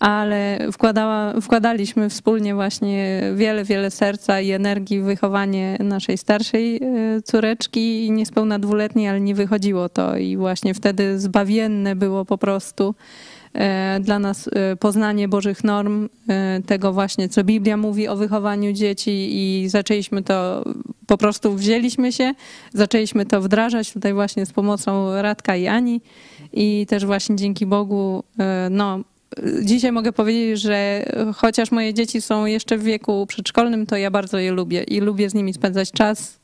[0.00, 7.22] ale wkładała, wkładaliśmy wspólnie właśnie wiele, wiele serca i energii w wychowanie naszej starszej e,
[7.22, 10.16] córeczki, niespełna dwuletniej, ale nie wychodziło to.
[10.16, 12.94] I właśnie wtedy zbawienne było po prostu
[13.54, 16.08] e, dla nas e, poznanie Bożych norm,
[16.66, 20.64] tego właśnie, co Biblia mówi o wychowaniu dzieci i zaczęliśmy to,
[21.06, 22.34] po prostu wzięliśmy się,
[22.72, 26.00] zaczęliśmy to wdrażać tutaj właśnie z pomocą Radka i Ani.
[26.52, 28.24] I też właśnie dzięki Bogu,
[28.70, 29.00] no
[29.62, 31.04] dzisiaj mogę powiedzieć, że
[31.36, 35.30] chociaż moje dzieci są jeszcze w wieku przedszkolnym, to ja bardzo je lubię i lubię
[35.30, 36.39] z nimi spędzać czas,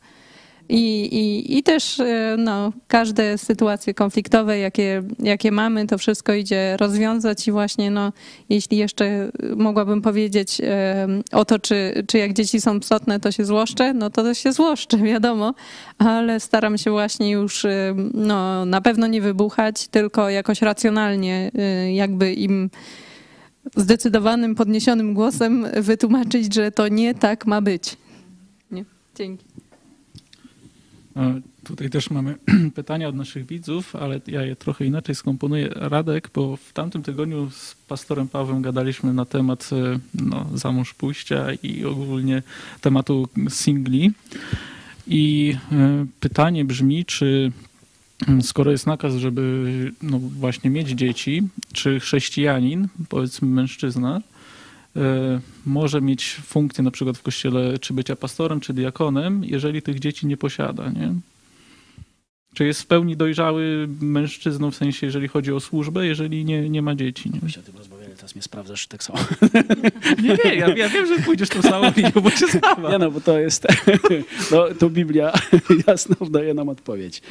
[0.69, 6.77] i, i, I też e, no, każde sytuacje konfliktowe, jakie, jakie mamy, to wszystko idzie
[6.77, 8.13] rozwiązać i właśnie no,
[8.49, 13.45] jeśli jeszcze mogłabym powiedzieć e, o to, czy, czy jak dzieci są psotne, to się
[13.45, 15.55] złoszczę, no to to się złoszczę, wiadomo,
[15.99, 21.51] ale staram się właśnie już e, no, na pewno nie wybuchać, tylko jakoś racjonalnie
[21.95, 22.71] jakby im
[23.77, 27.97] zdecydowanym, podniesionym głosem wytłumaczyć, że to nie tak ma być.
[28.71, 28.85] Nie?
[29.15, 29.46] Dzięki.
[31.65, 32.35] Tutaj też mamy
[32.75, 35.69] pytania od naszych widzów, ale ja je trochę inaczej skomponuję.
[35.75, 41.47] Radek, bo w tamtym tygodniu z pastorem Pawłem gadaliśmy na temat e, no, zamąż pójścia
[41.63, 42.43] i ogólnie
[42.81, 44.13] tematu singli.
[45.07, 47.53] I e, pytanie brzmi, czy
[48.29, 54.21] mm, skoro jest nakaz, żeby no, właśnie mieć dzieci, czy chrześcijanin, powiedzmy mężczyzna,
[55.67, 60.27] może mieć funkcję na przykład w kościele czy bycia pastorem, czy diakonem, jeżeli tych dzieci
[60.27, 61.15] nie posiada, nie?
[62.55, 66.83] Czy jest w pełni dojrzały mężczyzną, w sensie, jeżeli chodzi o służbę, jeżeli nie, nie
[66.83, 67.31] ma dzieci?
[67.31, 67.41] Nie?
[68.27, 69.19] Teraz mnie sprawdzasz tak samo.
[70.23, 72.83] Nie, nie, ja, ja wiem, że pójdziesz tą samą linią, bo się znam.
[72.93, 73.67] Nie no, bo to jest,
[74.53, 75.33] no to Biblia
[75.89, 77.23] jasno daje nam odpowiedź,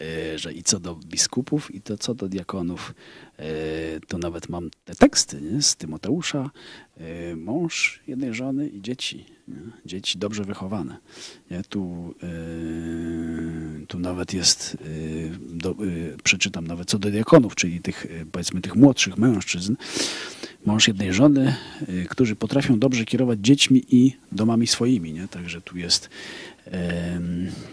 [0.00, 2.94] e, że i co do biskupów, i to co do diakonów,
[3.38, 3.44] e,
[4.08, 5.62] to nawet mam te teksty nie?
[5.62, 6.50] z Tymoteusza,
[6.96, 9.24] e, mąż jednej żony i dzieci,
[9.86, 10.96] dzieci dobrze wychowane.
[11.50, 11.62] Nie?
[11.62, 12.14] Tu,
[13.88, 14.76] tu nawet jest,
[15.40, 15.74] do,
[16.24, 19.76] przeczytam nawet co do diakonów, czyli tych powiedzmy tych młodszych mężczyzn,
[20.66, 21.54] mąż jednej żony,
[22.08, 25.12] którzy potrafią dobrze kierować dziećmi i domami swoimi.
[25.12, 25.28] Nie?
[25.28, 26.10] Także tu jest,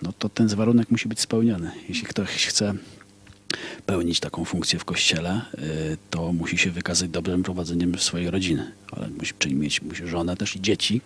[0.01, 1.71] no to ten warunek musi być spełniony.
[1.89, 2.73] Jeśli ktoś chce
[3.91, 5.41] pełnić taką funkcję w kościele, e,
[6.09, 8.71] to musi się wykazać dobrym prowadzeniem swojej rodziny.
[8.91, 11.01] Ale musi, czyli mieć musi żonę też i dzieci,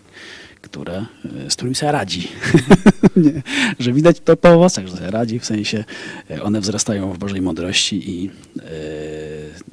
[0.62, 1.06] które,
[1.46, 2.28] e, z którymi sobie radzi.
[3.16, 3.42] Nie,
[3.78, 5.84] że widać to po owocach, że sobie radzi, w sensie
[6.30, 8.30] e, one wzrastają w Bożej mądrości i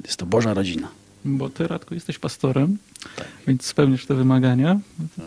[0.04, 0.88] jest to Boża rodzina.
[1.24, 2.78] Bo ty, Radku, jesteś pastorem,
[3.16, 3.26] tak.
[3.46, 4.80] więc spełnisz te wymagania,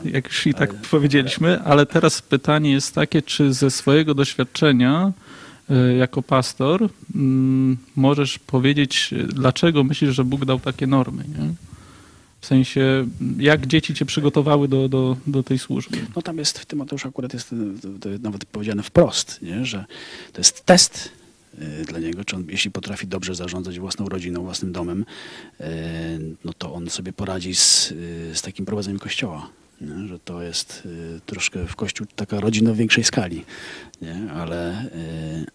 [0.05, 5.11] jak już i tak ale, powiedzieliśmy, ale teraz pytanie jest takie, czy ze swojego doświadczenia
[5.11, 5.26] y,
[5.97, 11.53] jako pastor mm, możesz powiedzieć, dlaczego myślisz, że Bóg dał takie normy, nie?
[12.41, 15.97] W sensie, jak dzieci cię przygotowały do, do, do tej służby?
[16.15, 17.55] No tam jest, w tym Mateuszu akurat jest
[18.05, 19.65] jest nawet powiedziane wprost, nie?
[19.65, 19.85] że
[20.33, 21.09] to jest test
[21.61, 25.05] y, dla niego, czy on, jeśli potrafi dobrze zarządzać własną rodziną, własnym domem,
[25.61, 25.65] y,
[26.45, 29.49] no to on sobie poradzi z, y, z takim prowadzeniem kościoła.
[29.81, 30.87] Że to jest
[31.25, 33.45] troszkę w kościół taka rodzina w większej skali,
[34.01, 34.31] nie?
[34.31, 34.89] ale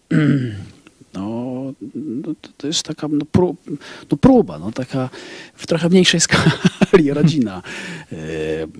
[1.13, 1.53] no,
[1.95, 3.25] no, to jest taka no,
[4.11, 5.09] no, próba, no, taka
[5.53, 7.61] w trochę mniejszej skali rodzina.
[8.11, 8.15] E,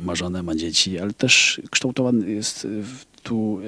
[0.04, 2.68] ma żonę, ma dzieci, ale też kształtowany jest
[3.24, 3.60] tu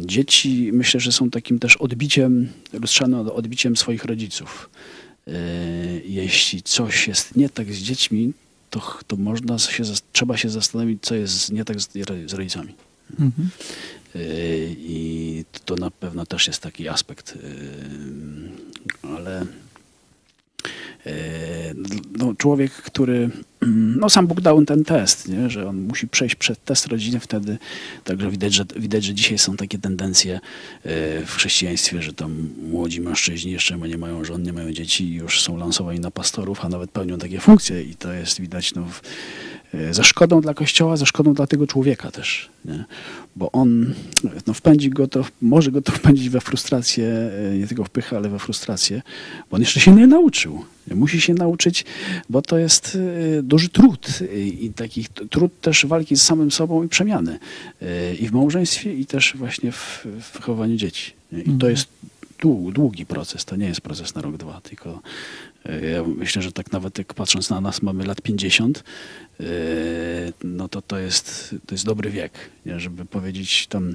[0.00, 4.70] dzieci, myślę, że są takim też odbiciem, lustrzane odbiciem swoich rodziców.
[6.04, 8.32] Jeśli coś jest nie tak z dziećmi,
[8.76, 11.92] to, to można się, trzeba się zastanowić, co jest nie tak z,
[12.26, 12.74] z rodzicami.
[13.20, 13.48] Mhm.
[14.68, 17.38] I to na pewno też jest taki aspekt,
[19.02, 19.46] ale
[22.18, 23.30] no, człowiek, który,
[23.96, 25.50] no sam Bóg dał ten test, nie?
[25.50, 27.58] że on musi przejść przez test rodziny wtedy,
[28.04, 30.40] także widać że, widać, że dzisiaj są takie tendencje e,
[31.26, 35.56] w chrześcijaństwie, że tam młodzi mężczyźni jeszcze nie mają żon, nie mają dzieci już są
[35.56, 39.02] lansowani na pastorów, a nawet pełnią takie funkcje i to jest widać no, w,
[39.90, 42.48] ze szkodą dla Kościoła, ze szkodą dla tego człowieka też.
[42.64, 42.84] Nie?
[43.36, 43.94] Bo on
[44.46, 47.06] no, wpędzi go to, może go to wpędzić we frustrację,
[47.52, 49.02] e, nie tylko w pychę, ale we frustrację,
[49.50, 50.64] bo on jeszcze się nie nauczył.
[50.94, 51.84] Musi się nauczyć,
[52.30, 52.98] bo to jest
[53.38, 57.38] e, duży trud i taki trud też walki z samym sobą i przemiany.
[58.20, 61.12] I w małżeństwie, i też właśnie w, w wychowaniu dzieci.
[61.32, 61.70] I to mhm.
[61.70, 61.88] jest
[62.72, 65.02] długi proces, to nie jest proces na rok, dwa, tylko
[65.92, 68.84] ja myślę, że tak nawet jak patrząc na nas, mamy lat 50,
[69.40, 69.46] yy,
[70.44, 72.32] no to to jest, to jest dobry wiek,
[72.76, 73.94] żeby powiedzieć tam,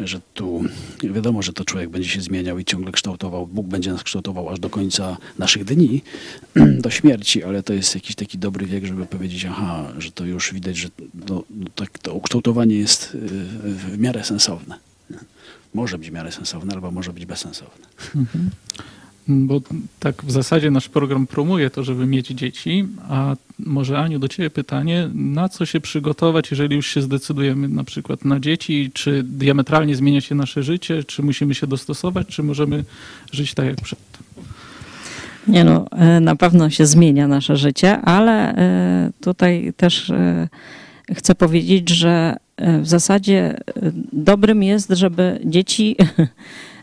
[0.00, 0.64] że tu
[1.02, 4.60] wiadomo, że to człowiek będzie się zmieniał i ciągle kształtował, Bóg będzie nas kształtował aż
[4.60, 6.02] do końca naszych dni,
[6.84, 10.52] do śmierci, ale to jest jakiś taki dobry wiek, żeby powiedzieć, aha, że to już
[10.54, 10.88] widać, że
[11.28, 11.44] no,
[11.74, 13.20] tak, to ukształtowanie jest yy,
[13.74, 14.78] w miarę sensowne.
[15.74, 17.86] Może być w miarę sensowne, albo może być bezsensowne.
[18.16, 18.50] Mhm.
[19.28, 19.60] Bo
[19.98, 24.50] tak w zasadzie nasz program promuje to, żeby mieć dzieci, a może Aniu, do Ciebie
[24.50, 29.96] pytanie, na co się przygotować, jeżeli już się zdecydujemy na przykład na dzieci, czy diametralnie
[29.96, 32.84] zmienia się nasze życie, czy musimy się dostosować, czy możemy
[33.32, 34.22] żyć tak jak przedtem?
[35.48, 40.48] Nie no, e, na pewno się zmienia nasze życie, ale e, tutaj też e,
[41.14, 42.36] chcę powiedzieć, że
[42.82, 43.60] w zasadzie
[44.12, 45.96] dobrym jest, żeby dzieci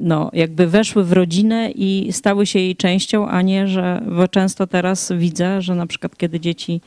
[0.00, 4.66] no, jakby weszły w rodzinę i stały się jej częścią, a nie, że bo często
[4.66, 6.80] teraz widzę, że na przykład kiedy dzieci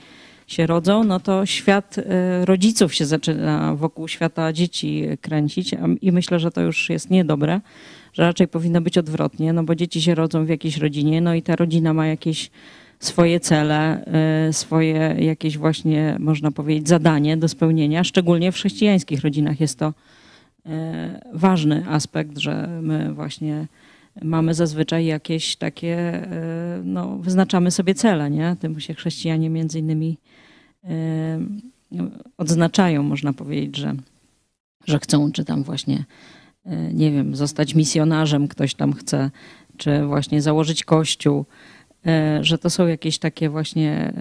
[0.47, 6.39] się rodzą, no to świat e, rodziców się zaczyna wokół świata dzieci kręcić i myślę,
[6.39, 7.61] że to już jest niedobre,
[8.13, 11.41] że raczej powinno być odwrotnie, no bo dzieci się rodzą w jakiejś rodzinie, no i
[11.41, 12.49] ta rodzina ma jakieś
[12.99, 19.59] swoje cele, e, swoje jakieś właśnie, można powiedzieć, zadanie do spełnienia, szczególnie w chrześcijańskich rodzinach
[19.59, 19.93] jest to
[21.33, 23.67] ważny aspekt, że my właśnie
[24.21, 28.55] mamy zazwyczaj jakieś takie, e, no, wyznaczamy sobie cele, nie?
[28.59, 30.17] Tym się chrześcijanie między innymi
[30.83, 30.89] e,
[32.37, 33.95] odznaczają, można powiedzieć, że,
[34.85, 36.03] że chcą, czy tam właśnie,
[36.93, 39.31] nie wiem, zostać misjonarzem, ktoś tam chce,
[39.77, 41.76] czy właśnie założyć kościół, E,
[42.41, 44.13] że to są jakieś takie właśnie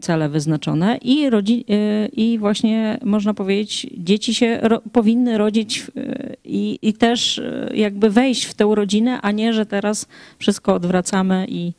[0.00, 5.86] cele wyznaczone i, rodzi, e, i właśnie można powiedzieć, dzieci się ro, powinny rodzić
[6.44, 10.06] i, i też e, jakby wejść w tę rodzinę, a nie, że teraz
[10.38, 11.72] wszystko odwracamy i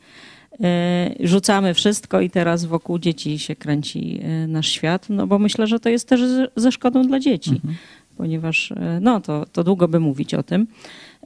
[1.20, 5.88] rzucamy wszystko i teraz wokół dzieci się kręci nasz świat, no bo myślę, że to
[5.88, 6.20] jest też
[6.56, 7.74] ze szkodą dla dzieci, mhm.
[8.16, 10.66] ponieważ no to, to długo by mówić o tym.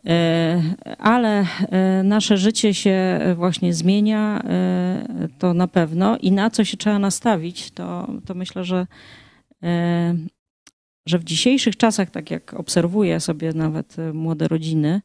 [0.06, 0.62] E,
[0.98, 6.18] ale e, nasze życie się właśnie zmienia, e, to na pewno.
[6.18, 8.86] I na co się trzeba nastawić, to, to myślę, że,
[11.08, 15.00] że w dzisiejszych czasach, tak jak obserwuję sobie nawet młode rodziny,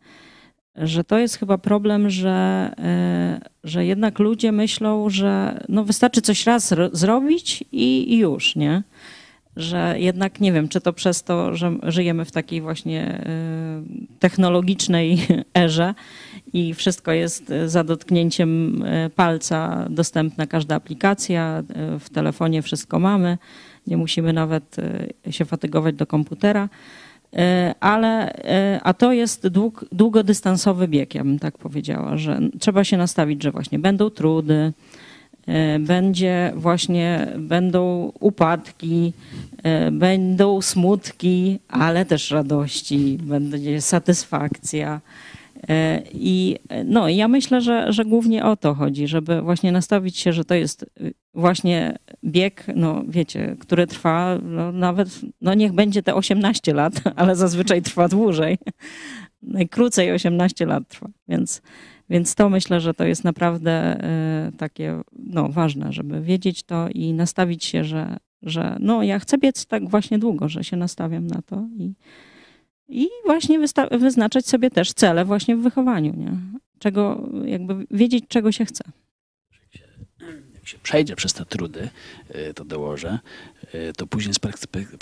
[0.75, 2.71] że to jest chyba problem, że,
[3.63, 8.83] że jednak ludzie myślą, że no wystarczy coś raz zrobić i, i już, nie?
[9.55, 13.25] Że jednak nie wiem, czy to przez to, że żyjemy w takiej właśnie
[14.13, 15.93] y, technologicznej erze
[16.53, 21.63] i wszystko jest za dotknięciem y, palca dostępna każda aplikacja,
[21.99, 23.37] w telefonie wszystko mamy,
[23.87, 24.75] nie musimy nawet
[25.29, 26.69] się fatygować do komputera.
[27.79, 28.33] Ale,
[28.83, 33.51] a to jest dług, długodystansowy bieg, ja bym tak powiedziała, że trzeba się nastawić, że
[33.51, 34.73] właśnie będą trudy, E,
[35.79, 39.13] będzie właśnie, będą upadki,
[39.63, 45.01] e, będą smutki, ale też radości, będzie satysfakcja.
[45.69, 50.33] E, I no, ja myślę, że, że głównie o to chodzi, żeby właśnie nastawić się,
[50.33, 55.09] że to jest y, właśnie bieg, no wiecie, który trwa no, nawet,
[55.41, 58.57] no niech będzie te 18 lat, ale zazwyczaj trwa dłużej.
[59.41, 61.61] Najkrócej 18 lat trwa, więc,
[62.12, 63.97] więc to myślę, że to jest naprawdę
[64.47, 69.38] y, takie no, ważne, żeby wiedzieć to i nastawić się, że, że no ja chcę
[69.38, 71.93] biec tak właśnie długo, że się nastawiam na to i,
[72.89, 73.60] i właśnie
[73.91, 76.32] wyznaczać sobie też cele właśnie w wychowaniu, nie?
[76.80, 78.84] Czego, jakby wiedzieć, czego się chce.
[80.54, 81.89] Jak się przejdzie przez te trudy,
[82.50, 83.19] y, to dołożę,
[83.97, 84.97] to później z perspektywy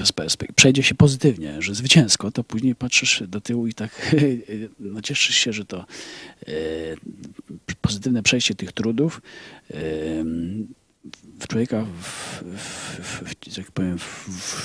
[0.55, 4.15] przejdzie się pozytywnie, że zwycięsko, to później patrzysz do tyłu i tak
[4.79, 5.85] no cieszysz się, że to
[6.47, 6.97] y,
[7.81, 9.21] pozytywne przejście tych trudów
[11.39, 13.97] w człowieka w, w, w, jak powiem,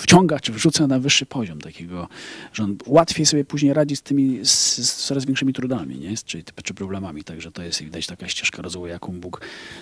[0.01, 2.09] wciąga czy wrzuca na wyższy poziom takiego,
[2.53, 4.51] że on łatwiej sobie później radzi z tymi z,
[4.91, 6.17] z coraz większymi trudami, nie?
[6.17, 7.25] Czy, czy problemami.
[7.25, 9.41] Także to jest widać taka ścieżka rozwoju, jaką Bóg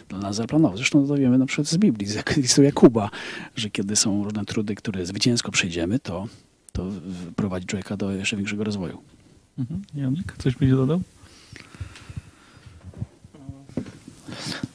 [0.09, 0.77] dla nas zaplanował.
[0.77, 3.11] Zresztą to wiemy na przykład z Biblii, z historii Jakuba,
[3.57, 6.29] że kiedy są różne trudy, które zwycięsko przejdziemy, to,
[6.73, 6.91] to
[7.37, 9.03] prowadzi człowieka do jeszcze większego rozwoju.
[9.59, 9.83] Mhm.
[9.95, 11.03] Janek, coś byś dodał?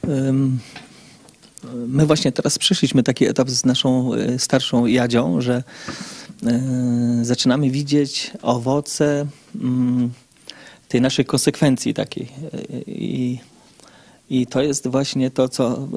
[0.02, 0.58] Um
[1.88, 5.62] My właśnie teraz przeszliśmy taki etap z naszą e, starszą Jadzią, że
[6.46, 6.60] e,
[7.22, 10.10] zaczynamy widzieć owoce mm,
[10.88, 12.28] tej naszej konsekwencji takiej.
[12.52, 13.38] E, I,
[14.30, 15.88] I to jest właśnie to, co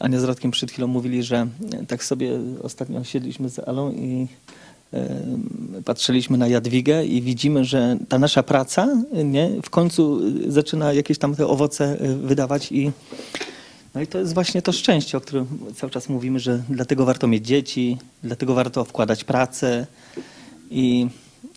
[0.00, 1.46] Ania z Radkiem przed chwilą mówili, że
[1.88, 2.30] tak sobie
[2.62, 4.26] ostatnio siedliśmy z Alą i
[5.84, 11.34] patrzyliśmy na Jadwigę i widzimy, że ta nasza praca nie, w końcu zaczyna jakieś tam
[11.34, 12.92] te owoce wydawać i
[13.96, 17.26] no i to jest właśnie to szczęście, o którym cały czas mówimy, że dlatego warto
[17.26, 19.86] mieć dzieci, dlatego warto wkładać pracę
[20.70, 21.08] i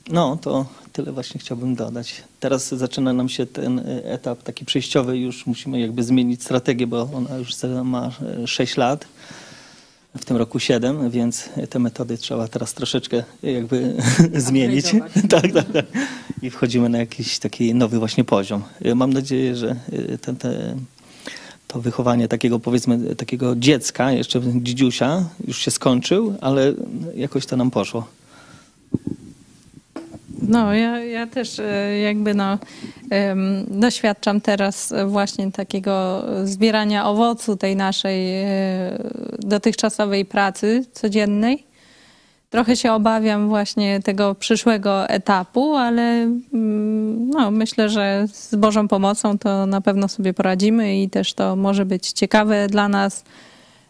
[0.09, 2.23] no to tyle właśnie chciałbym dodać.
[2.39, 7.37] Teraz zaczyna nam się ten etap taki przejściowy, już musimy jakby zmienić strategię, bo ona
[7.37, 8.11] już ma
[8.45, 9.05] 6 lat,
[10.17, 13.95] w tym roku 7, więc te metody trzeba teraz troszeczkę jakby
[14.47, 14.85] zmienić.
[15.29, 15.85] tak, tak, tak.
[16.41, 18.63] I wchodzimy na jakiś taki nowy właśnie poziom.
[18.95, 19.75] Mam nadzieję, że
[20.21, 20.85] ten, ten
[21.69, 26.73] to wychowanie takiego powiedzmy takiego dziecka, jeszcze dzidziusia, już się skończył, ale
[27.15, 28.07] jakoś to nam poszło.
[30.41, 32.57] No, ja, ja też e, jakby no,
[33.67, 38.47] doświadczam teraz właśnie takiego zbierania owocu tej naszej e,
[39.39, 41.68] dotychczasowej pracy codziennej.
[42.49, 46.01] Trochę się obawiam właśnie tego przyszłego etapu, ale
[46.53, 51.55] mm, no, myślę, że z Bożą pomocą to na pewno sobie poradzimy i też to
[51.55, 53.23] może być ciekawe dla nas.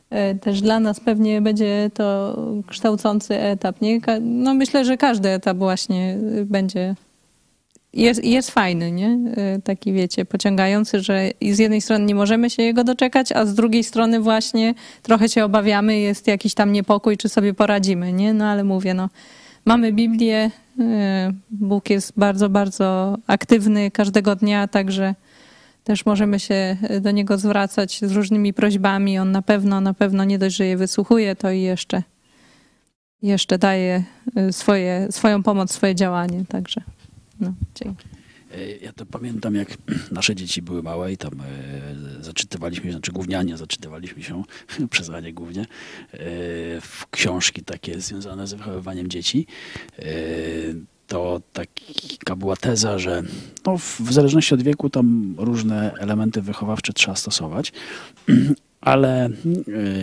[0.10, 3.82] E, też dla nas pewnie będzie to kształcący etap.
[3.82, 4.00] Nie?
[4.22, 6.96] No myślę, że każdy etap właśnie będzie
[7.94, 9.20] jest, jest fajny, nie?
[9.58, 13.54] Y, taki wiecie, pociągający, że z jednej strony nie możemy się jego doczekać, a z
[13.56, 18.34] drugiej strony właśnie trochę się obawiamy, jest jakiś tam niepokój, czy sobie poradzimy, nie?
[18.34, 19.10] No ale mówię, no
[19.66, 20.84] mamy Biblię, y,
[21.52, 25.16] Bóg jest bardzo, bardzo aktywny każdego dnia, także
[25.84, 29.20] też możemy się do Niego zwracać z różnymi prośbami.
[29.20, 32.04] On na pewno, na pewno nie dość, że je wysłuchuje, to i jeszcze,
[33.22, 34.04] jeszcze daje
[34.38, 36.82] y, swoje, swoją pomoc, swoje działanie, także...
[37.40, 37.54] No.
[38.52, 39.78] E, ja to pamiętam, jak
[40.12, 44.44] nasze dzieci były małe i tam e, zaczytywaliśmy, znaczy gównianie zaczytywaliśmy się,
[44.90, 45.68] przez Anię głównie, e,
[46.82, 49.46] w książki takie związane z wychowywaniem dzieci.
[51.08, 53.24] To taka była teza, że
[53.66, 57.74] no, w, zależności od wieku tam różne elementy wychowawcze trzeba stosować,
[58.82, 59.30] ale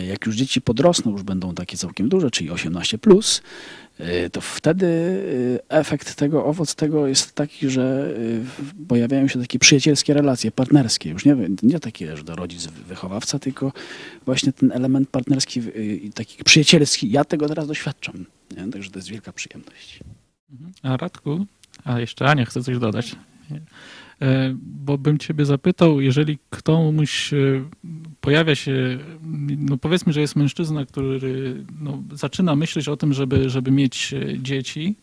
[0.07, 3.41] jak już dzieci podrosną, już będą takie całkiem duże, czyli 18 plus,
[4.31, 4.87] to wtedy
[5.69, 8.13] e, efekt tego, owoc tego jest taki, że
[8.87, 11.09] pojawiają się takie przyjacielskie relacje, partnerskie.
[11.09, 13.71] Już nie, nie takie, że do rodzic wychowawca, tylko
[14.25, 15.61] właśnie ten element partnerski
[16.05, 17.11] i taki przyjacielski.
[17.11, 18.25] Ja tego teraz doświadczam.
[18.57, 18.71] Nie?
[18.71, 19.99] Także to jest wielka przyjemność.
[20.51, 20.71] Mhm.
[20.83, 21.45] A Radku,
[21.83, 23.15] a jeszcze Ania chce coś dodać.
[24.21, 27.37] E, bo bym ciebie zapytał, jeżeli ktoś e,
[28.21, 28.99] pojawia się,
[29.57, 34.39] no powiedzmy, że jest mężczyzna, który no, zaczyna myśleć o tym, żeby, żeby mieć e,
[34.39, 34.95] dzieci,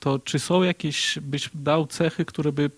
[0.00, 2.70] to czy są jakieś, byś dał cechy, które by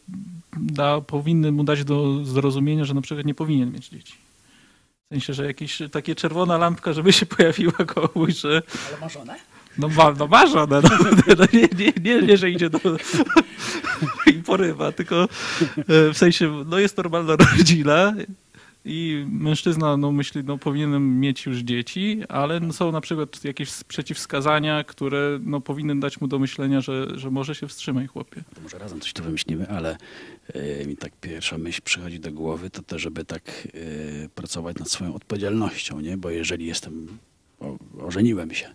[0.57, 4.15] da, powinny mu dać do zrozumienia, że na przykład nie powinien mieć dzieci?
[5.05, 8.63] W sensie, że jakieś takie czerwona lampka, żeby się pojawiła komuś, że...
[8.89, 9.37] Ale ma żonę?
[9.79, 10.89] No, ma, no ma żonę, no,
[11.39, 12.79] no, nie, nie, nie, nie, że idzie do,
[14.47, 15.29] porywa, tylko e,
[16.13, 18.15] w sensie, no jest normalna rodzina,
[18.85, 24.85] i mężczyzna no, myśli, no powinienem mieć już dzieci, ale są na przykład jakieś przeciwwskazania,
[24.85, 28.43] które no, powinny dać mu do myślenia, że, że może się wstrzymaj chłopie.
[28.55, 29.97] To może razem coś tu wymyślimy, ale
[30.55, 34.91] yy, mi tak pierwsza myśl przychodzi do głowy, to to, żeby tak yy, pracować nad
[34.91, 36.17] swoją odpowiedzialnością, nie?
[36.17, 37.19] Bo jeżeli jestem,
[38.01, 38.75] ożeniłem się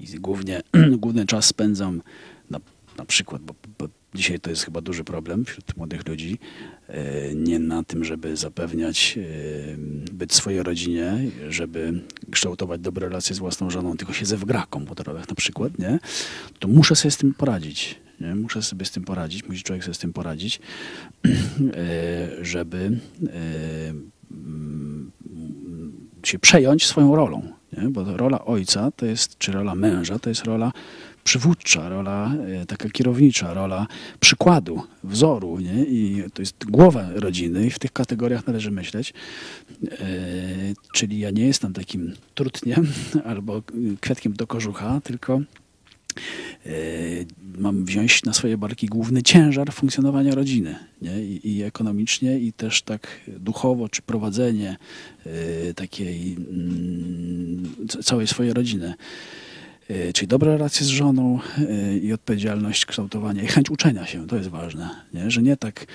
[0.00, 0.62] i głównie,
[1.02, 2.02] główny czas spędzam
[2.50, 2.60] na,
[2.96, 6.38] na przykład, bo, bo Dzisiaj to jest chyba duży problem wśród młodych ludzi.
[6.88, 9.22] E, nie na tym, żeby zapewniać, e,
[10.12, 12.00] być swojej rodzinie, żeby
[12.30, 15.98] kształtować dobre relacje z własną żoną, tylko siedzę w grach komputerowych na przykład, nie?
[16.58, 18.04] To muszę sobie z tym poradzić.
[18.20, 18.34] Nie?
[18.34, 20.60] Muszę sobie z tym poradzić, musi człowiek sobie z tym poradzić,
[21.24, 22.98] e, żeby
[24.30, 25.10] mm,
[26.22, 27.42] się przejąć swoją rolą.
[27.72, 27.88] Nie?
[27.88, 30.72] Bo rola ojca to jest, czy rola męża to jest rola
[31.24, 33.86] przywódcza, rola e, taka kierownicza, rola
[34.20, 35.60] przykładu, wzoru.
[35.60, 35.84] Nie?
[35.84, 39.12] I to jest głowa rodziny i w tych kategoriach należy myśleć.
[39.90, 39.96] E,
[40.92, 42.86] czyli ja nie jestem takim trutniem
[43.30, 43.62] albo
[44.00, 45.40] kwiatkiem do kożucha, tylko
[46.66, 46.70] e,
[47.58, 51.24] mam wziąć na swoje barki główny ciężar funkcjonowania rodziny nie?
[51.24, 54.76] I, I, ekonomicznie i też tak duchowo, czy prowadzenie
[55.76, 58.94] takiej mm, całej swojej rodziny.
[59.88, 64.36] E, czyli dobre relacje z żoną e, i odpowiedzialność kształtowania i chęć uczenia się, to
[64.36, 65.30] jest ważne, nie?
[65.30, 65.86] że nie tak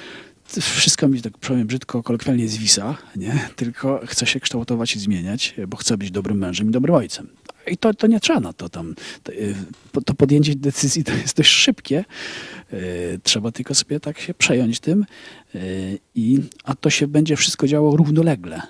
[0.62, 3.50] wszystko mi, tak powiem brzydko, kolokwialnie zwisa, nie?
[3.56, 7.28] tylko chcę się kształtować i zmieniać, bo chcę być dobrym mężem i dobrym ojcem.
[7.68, 8.96] I to, to nie trzeba na to tam.
[9.92, 12.06] To, to podjęcie decyzji to jest dość szybkie.
[13.24, 15.06] Trzeba tylko sobie tak się przejąć tym,
[16.16, 18.62] i, a to się będzie wszystko działo równolegle.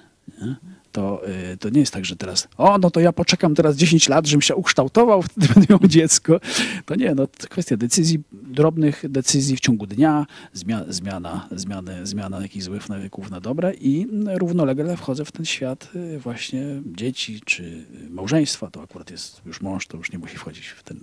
[0.41, 0.55] Nie?
[0.99, 1.21] To,
[1.53, 4.27] y, to nie jest tak, że teraz, o, no to ja poczekam teraz 10 lat,
[4.27, 6.39] żebym się ukształtował, wtedy będę miał dziecko.
[6.85, 12.41] To nie, no to kwestia decyzji, drobnych decyzji w ciągu dnia, zmiana, zmiana, zmiany, zmiana
[12.41, 17.85] jakichś złych nawyków na dobre i równolegle wchodzę w ten świat y, właśnie dzieci czy
[18.09, 18.71] małżeństwa.
[18.71, 20.99] To akurat jest już mąż, to już nie musi wchodzić w ten.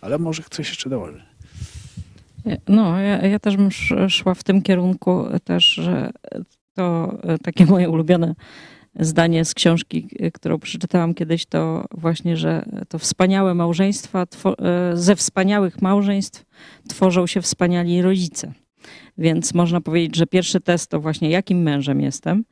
[0.00, 1.22] Ale może ktoś jeszcze dołoży.
[2.68, 3.70] No, ja, ja też bym
[4.08, 6.10] szła w tym kierunku też, że
[6.74, 8.34] to e, takie moje ulubione
[8.98, 15.16] zdanie z książki, e, którą przeczytałam kiedyś, to właśnie, że to wspaniałe małżeństwa, e, ze
[15.16, 16.44] wspaniałych małżeństw
[16.88, 18.52] tworzą się wspaniali rodzice.
[19.18, 22.44] Więc można powiedzieć, że pierwszy test to właśnie jakim mężem jestem.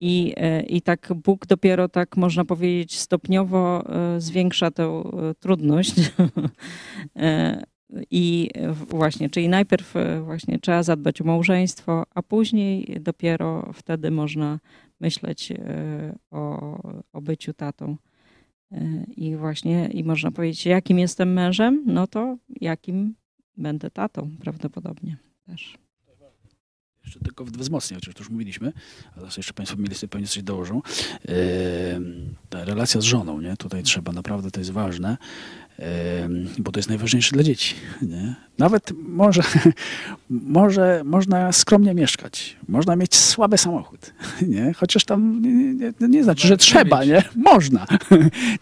[0.00, 3.84] I, e, I tak Bóg dopiero tak można powiedzieć stopniowo
[4.18, 5.02] zwiększa tę
[5.40, 5.94] trudność.
[8.10, 8.50] I
[8.88, 14.58] właśnie, czyli najpierw właśnie trzeba zadbać o małżeństwo, a później dopiero wtedy można
[15.00, 16.78] myśleć e, o,
[17.12, 17.96] o byciu tatą.
[18.72, 23.14] E, I właśnie, i można powiedzieć, jakim jestem mężem, no to jakim
[23.56, 25.16] będę tatą prawdopodobnie
[25.46, 25.78] też.
[27.04, 28.72] Jeszcze tylko wzmocnię, chociaż to już mówiliśmy,
[29.12, 30.82] a teraz jeszcze Państwo mieli sobie pewnie coś dołożą.
[32.48, 33.56] ta relacja z żoną, nie?
[33.56, 35.16] Tutaj trzeba, naprawdę to jest ważne,
[36.58, 37.74] bo to jest najważniejsze dla dzieci.
[38.02, 38.34] Nie?
[38.58, 39.42] Nawet może,
[40.30, 44.12] może można skromnie mieszkać, można mieć słaby samochód,
[44.48, 44.72] nie?
[44.72, 45.42] chociaż tam
[45.78, 47.22] nie, nie znaczy, że trzeba, nie?
[47.36, 47.86] Można.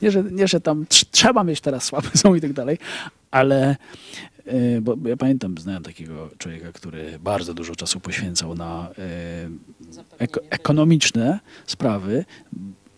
[0.02, 2.78] Nie że, nie, że tam trzeba mieć teraz słaby są i tak dalej,
[3.30, 3.76] ale
[4.46, 8.90] e, bo ja pamiętam, znałem takiego człowieka, który bardzo dużo czasu poświęcał na
[10.18, 12.24] e, ekonomiczne sprawy.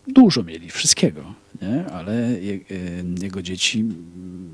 [0.07, 1.85] Dużo mieli, wszystkiego nie?
[1.85, 3.85] ale je, y, jego dzieci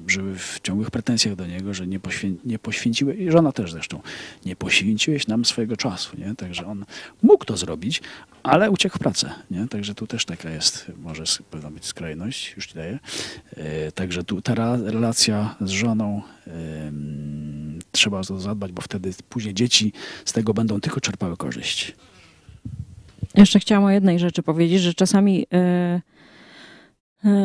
[0.07, 4.01] żyły w ciągłych pretensjach do niego, że nie, poświę, nie poświęciły, i żona też zresztą,
[4.45, 6.17] nie poświęciłeś nam swojego czasu.
[6.17, 6.35] Nie?
[6.35, 6.85] Także on
[7.21, 8.01] mógł to zrobić,
[8.43, 9.29] ale uciekł w pracę.
[9.51, 9.67] Nie?
[9.67, 12.99] Także tu też taka jest, może powinna być skrajność, już ci daję.
[13.57, 16.21] E, także tu ta relacja z żoną
[17.91, 19.93] trzeba o to zadbać, bo wtedy później dzieci
[20.25, 21.95] z tego będą tylko czerpały korzyść.
[23.35, 26.12] Jeszcze chciałam o jednej rzeczy powiedzieć, że czasami yy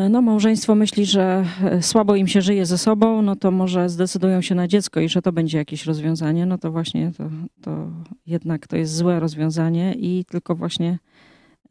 [0.09, 4.41] no, małżeństwo myśli, że e, słabo im się żyje ze sobą, no to może zdecydują
[4.41, 6.45] się na dziecko i że to będzie jakieś rozwiązanie.
[6.45, 7.29] No to właśnie to,
[7.61, 7.87] to
[8.25, 10.99] jednak to jest złe rozwiązanie i tylko właśnie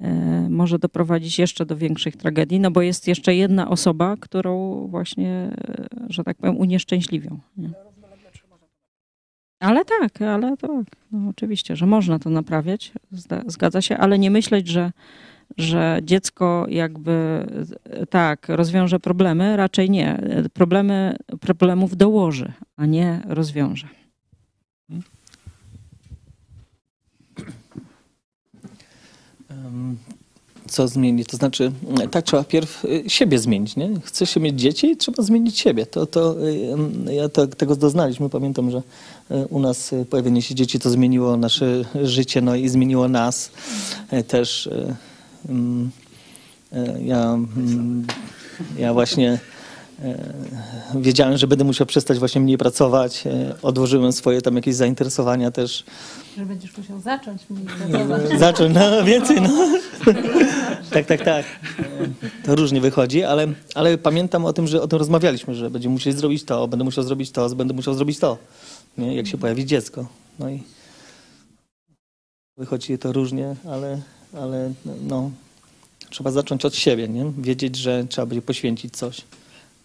[0.01, 5.51] e, może doprowadzić jeszcze do większych tragedii, no bo jest jeszcze jedna osoba, którą właśnie,
[6.09, 7.39] że tak powiem, unieszczęśliwią.
[7.57, 7.71] Nie?
[9.61, 12.93] Ale tak, ale tak, no oczywiście, że można to naprawiać,
[13.47, 14.93] zgadza się, ale nie myśleć, że
[15.57, 17.47] że dziecko jakby
[18.11, 20.21] tak rozwiąże problemy, raczej nie.
[20.55, 23.89] Problemy, problemów dołoży, a nie rozwiąże.
[30.69, 31.29] co zmienić.
[31.29, 31.73] To znaczy,
[32.11, 33.91] tak trzeba pierw siebie zmienić, nie?
[34.05, 35.87] Chcesz się mieć dzieci, trzeba zmienić siebie.
[35.87, 36.37] To, to
[37.11, 38.29] ja to, tego doznaliśmy.
[38.29, 38.83] Pamiętam, że
[39.51, 43.51] u nas pojawienie się dzieci to zmieniło nasze życie, no i zmieniło nas
[44.29, 44.69] też.
[47.01, 47.39] Ja,
[48.79, 49.39] ja właśnie
[50.03, 50.35] E,
[50.95, 53.27] wiedziałem, że będę musiał przestać właśnie mniej pracować.
[53.27, 55.85] E, odłożyłem swoje tam jakieś zainteresowania też.
[56.37, 58.39] Że będziesz musiał zacząć mniej pracować.
[58.39, 59.69] Zacząć, no więcej, no.
[60.93, 61.47] tak, tak, tak.
[61.79, 65.93] E, to różnie wychodzi, ale, ale pamiętam o tym, że o tym rozmawialiśmy, że będziemy
[65.93, 68.39] musieli zrobić to, będę musiał zrobić to, będę musiał zrobić to,
[68.99, 69.17] nie?
[69.17, 70.07] jak się pojawi dziecko.
[70.39, 70.63] No i
[72.57, 74.01] wychodzi to różnie, ale,
[74.33, 74.73] ale
[75.09, 75.31] no,
[76.11, 77.33] trzeba zacząć od siebie, nie?
[77.39, 79.23] wiedzieć, że trzeba będzie poświęcić coś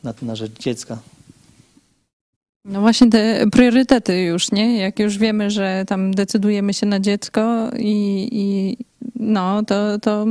[0.03, 0.99] na, na rzecz dziecka.
[2.65, 4.77] No właśnie te priorytety już, nie?
[4.77, 8.77] Jak już wiemy, że tam decydujemy się na dziecko i, i
[9.23, 10.25] no, to, to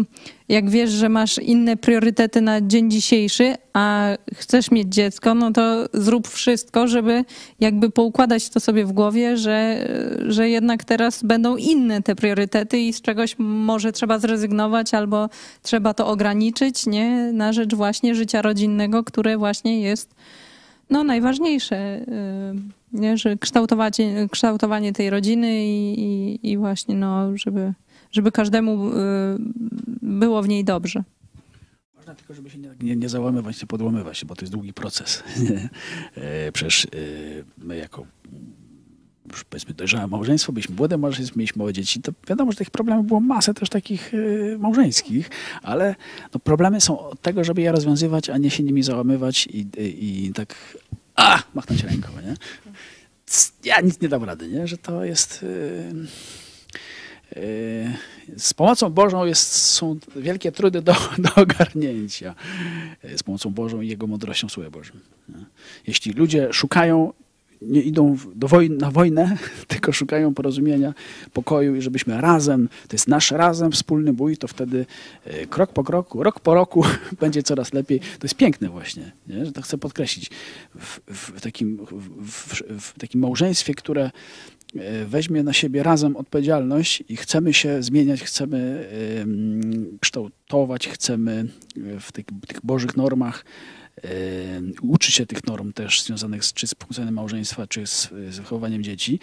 [0.49, 5.87] jak wiesz, że masz inne priorytety na dzień dzisiejszy, a chcesz mieć dziecko, no to
[5.93, 7.25] zrób wszystko, żeby
[7.61, 9.89] jakby poukładać to sobie w głowie, że,
[10.29, 15.29] że jednak teraz będą inne te priorytety i z czegoś może trzeba zrezygnować albo
[15.63, 17.33] trzeba to ograniczyć, nie?
[17.33, 20.15] Na rzecz właśnie życia rodzinnego, które właśnie jest
[20.91, 22.05] no, najważniejsze, y,
[22.93, 23.17] nie?
[23.17, 23.37] że
[24.31, 27.73] kształtowanie, tej rodziny i, i, i właśnie, no, żeby
[28.13, 28.93] żeby każdemu y,
[30.03, 31.05] było w niej dobrze.
[31.97, 35.23] Można tylko, żeby się nie, nie załamywać, nie podłamywać się, bo to jest długi proces.
[36.15, 38.07] E, przecież y, my jako
[39.31, 43.07] już powiedzmy dojrzałe małżeństwo, byliśmy młode małżeństwo, mieliśmy małe dzieci, to wiadomo, że tych problemów
[43.07, 45.31] było masę też takich y, małżeńskich,
[45.63, 45.95] ale
[46.35, 50.27] no, problemy są od tego, żeby je rozwiązywać, a nie się nimi załamywać i, i,
[50.27, 50.79] i tak
[51.15, 52.35] a, machnąć ręką, nie?
[53.65, 54.67] Ja nic nie dam rady, nie?
[54.67, 55.43] Że to jest...
[55.43, 56.07] Yy,
[58.37, 62.35] z pomocą Bożą jest, są wielkie trudy do, do ogarnięcia.
[63.05, 65.01] Yy, z pomocą Bożą i Jego mądrością Słowa Bożym.
[65.87, 67.13] Jeśli ludzie szukają,
[67.63, 69.37] nie idą do wojny, na wojnę,
[69.69, 70.95] tylko szukają porozumienia,
[71.33, 74.87] pokoju i żebyśmy razem, to jest nasz razem wspólny bój, to wtedy
[75.27, 76.85] yy, krok po kroku, rok po roku
[77.21, 78.01] będzie coraz lepiej.
[78.01, 79.47] To jest piękne właśnie, nie?
[79.47, 80.31] że to chcę podkreślić.
[80.75, 81.87] W, w takim,
[82.23, 84.11] w, w, takim małżeństwie, które
[85.07, 88.89] weźmie na siebie razem odpowiedzialność i chcemy się zmieniać, chcemy
[90.01, 91.47] kształtować, chcemy
[91.77, 93.45] e, w tych, tych bożych normach
[94.83, 98.83] uczyć się tych norm też związanych z, czy z funkcjonowaniem małżeństwa, czy z, z wychowaniem
[98.83, 99.21] dzieci,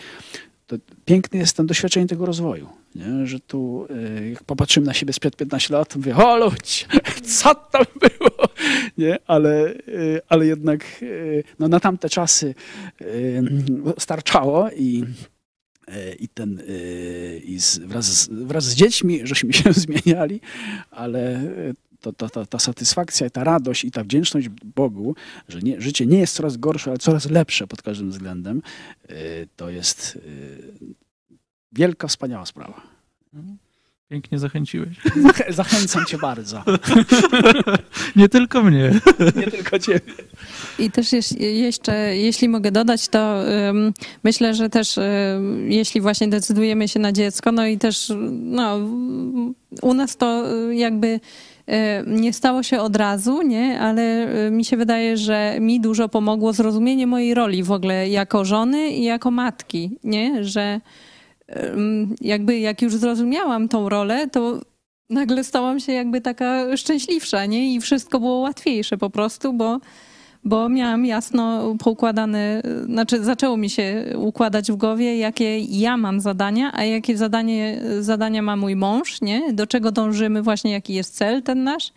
[0.67, 0.75] to
[1.05, 2.69] piękne jest ten doświadczenie tego rozwoju.
[2.95, 3.27] Nie?
[3.27, 3.87] Że tu,
[4.19, 6.51] e, jak popatrzymy na siebie sprzed 15 lat, mówię, o
[7.37, 8.47] co tam było?
[8.97, 9.17] Nie?
[9.27, 9.73] Ale,
[10.27, 11.05] ale jednak
[11.59, 12.55] no, na tamte czasy
[13.97, 15.38] starczało i E,
[16.19, 20.41] i ten e, i z, wraz, z, wraz z dziećmi, żeśmy się zmieniali,
[20.91, 25.15] ale e, to, to, to, ta satysfakcja, ta radość i ta wdzięczność Bogu,
[25.47, 28.61] że nie, życie nie jest coraz gorsze, ale coraz lepsze pod każdym względem,
[29.55, 30.19] to jest
[31.71, 32.81] wielka, wspaniała sprawa.
[34.09, 34.89] Pięknie zachęciłeś.
[35.49, 36.63] Zachęcam cię bardzo.
[38.15, 38.91] Nie tylko mnie.
[39.35, 40.13] Nie tylko ciebie.
[40.79, 41.07] I też
[41.39, 43.93] jeszcze, jeśli mogę dodać, to um,
[44.23, 48.77] myślę, że też um, jeśli właśnie decydujemy się na dziecko, no i też no,
[49.81, 51.19] u nas to jakby
[52.07, 53.79] nie stało się od razu, nie?
[53.79, 58.89] ale mi się wydaje, że mi dużo pomogło zrozumienie mojej roli w ogóle jako żony
[58.89, 60.43] i jako matki, nie?
[60.43, 60.81] że
[62.21, 64.61] jakby jak już zrozumiałam tą rolę, to
[65.09, 67.73] nagle stałam się jakby taka szczęśliwsza, nie?
[67.73, 69.79] I wszystko było łatwiejsze po prostu, bo,
[70.43, 76.71] bo miałam jasno poukładane, znaczy zaczęło mi się układać w głowie, jakie ja mam zadania,
[76.73, 79.53] a jakie zadanie, zadania ma mój mąż, nie?
[79.53, 81.91] Do czego dążymy właśnie, jaki jest cel ten nasz.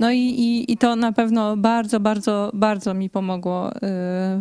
[0.00, 3.78] No i, i, i to na pewno bardzo, bardzo, bardzo mi pomogło y,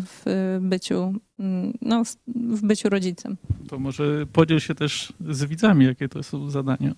[0.01, 3.37] w byciu, mm, no, w byciu rodzicem.
[3.67, 6.95] To może podziel się też z widzami, jakie to są zadania.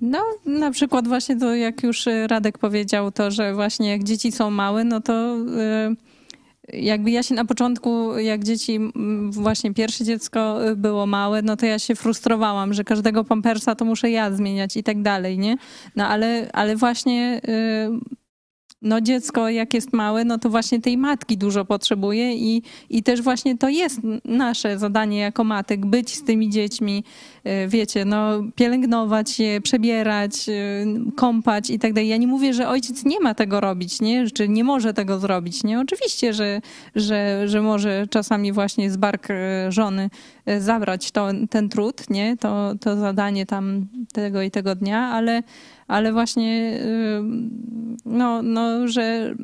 [0.00, 4.50] No, na przykład właśnie to, jak już Radek powiedział, to, że właśnie jak dzieci są
[4.50, 5.96] małe, no to y,
[6.72, 8.80] jakby ja się na początku, jak dzieci,
[9.30, 13.84] właśnie pierwsze dziecko y, było małe, no to ja się frustrowałam, że każdego pampersa to
[13.84, 15.56] muszę ja zmieniać i tak dalej, nie?
[15.96, 18.25] No ale, ale właśnie y,
[18.82, 23.22] no dziecko jak jest małe, no to właśnie tej matki dużo potrzebuje i, i też
[23.22, 27.04] właśnie to jest nasze zadanie jako matek, być z tymi dziećmi,
[27.44, 30.52] e, wiecie, no pielęgnować je, przebierać, e,
[31.16, 32.08] kąpać i tak dalej.
[32.08, 34.30] Ja nie mówię, że ojciec nie ma tego robić, nie?
[34.30, 35.80] Czy nie może tego zrobić, nie?
[35.80, 36.60] Oczywiście, że,
[36.94, 40.10] że, że może czasami właśnie z bark e, żony
[40.58, 42.36] zabrać to, ten trud, nie?
[42.36, 45.42] To, to zadanie tam tego i tego dnia, ale
[45.88, 46.80] ale właśnie
[48.04, 49.34] no, no że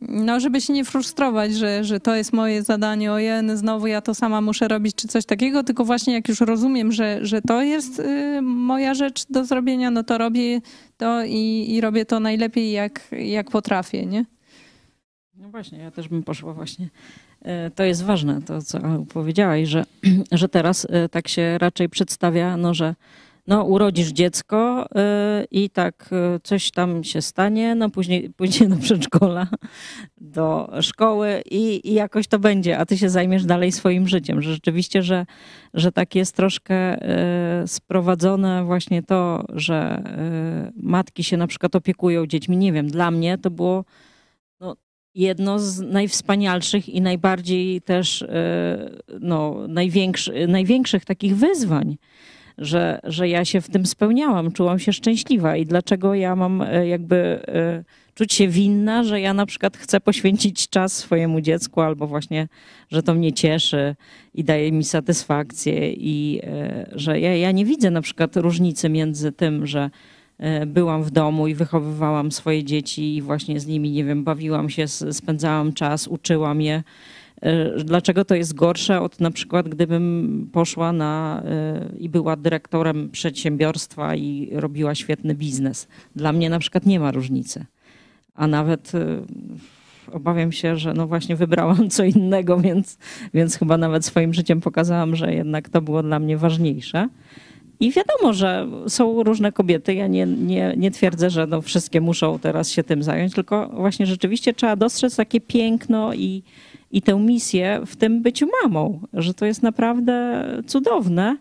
[0.00, 4.14] no, żeby się nie frustrować, że, że to jest moje zadanie, ojej, znowu ja to
[4.14, 7.98] sama muszę robić, czy coś takiego, tylko właśnie jak już rozumiem, że, że to jest
[7.98, 10.60] y, moja rzecz do zrobienia, no to robię
[10.96, 14.24] to i, i robię to najlepiej, jak, jak potrafię, nie?
[15.34, 16.88] No właśnie, ja też bym poszła właśnie.
[17.42, 18.78] E, to jest ważne, to co
[19.08, 19.84] powiedziałaś, że,
[20.32, 22.94] że teraz e, tak się raczej przedstawia, no, że
[23.46, 26.10] no, urodzisz dziecko e, i tak
[26.42, 29.46] coś tam się stanie, no później, później do przedszkola,
[30.20, 34.42] do szkoły i, i jakoś to będzie, a ty się zajmiesz dalej swoim życiem.
[34.42, 35.26] Że rzeczywiście, że,
[35.74, 36.98] że tak jest troszkę
[37.66, 40.02] sprowadzone właśnie to, że
[40.76, 42.56] matki się na przykład opiekują dziećmi.
[42.56, 43.84] Nie wiem, dla mnie to było
[45.14, 48.24] jedno z najwspanialszych i najbardziej też
[49.20, 51.96] no, największy, największych takich wyzwań,
[52.58, 56.88] że, że ja się w tym spełniałam, czułam się szczęśliwa i dlaczego ja mam e,
[56.88, 57.16] jakby
[57.48, 57.84] e,
[58.14, 62.48] czuć się winna, że ja na przykład chcę poświęcić czas swojemu dziecku albo właśnie,
[62.90, 63.96] że to mnie cieszy
[64.34, 66.40] i daje mi satysfakcję i
[66.92, 69.90] że ja, ja nie widzę na przykład różnicy między tym, że
[70.38, 74.70] E, byłam w domu i wychowywałam swoje dzieci i właśnie z nimi, nie wiem, bawiłam
[74.70, 76.82] się, spędzałam czas, uczyłam je.
[77.42, 83.10] E, dlaczego to jest gorsze od na przykład, gdybym poszła na e, i była dyrektorem
[83.10, 85.88] przedsiębiorstwa i robiła świetny biznes?
[86.16, 87.64] Dla mnie na przykład nie ma różnicy.
[88.34, 88.92] A nawet
[90.12, 92.98] obawiam się, że no właśnie wybrałam co innego, więc,
[93.34, 97.08] więc chyba nawet swoim życiem pokazałam, że jednak to było dla mnie ważniejsze.
[97.80, 99.94] I wiadomo, że są różne kobiety.
[99.94, 104.06] Ja nie, nie, nie twierdzę, że no wszystkie muszą teraz się tym zająć, tylko właśnie
[104.06, 106.42] rzeczywiście trzeba dostrzec takie piękno i,
[106.96, 111.36] i tę misję w tym byciu mamą, że to jest naprawdę cudowne,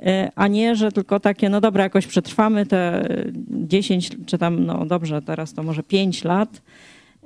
[0.00, 3.08] e, a nie, że tylko takie, no dobra, jakoś przetrwamy te
[3.50, 6.62] 10, czy tam, no dobrze, teraz to może 5 lat.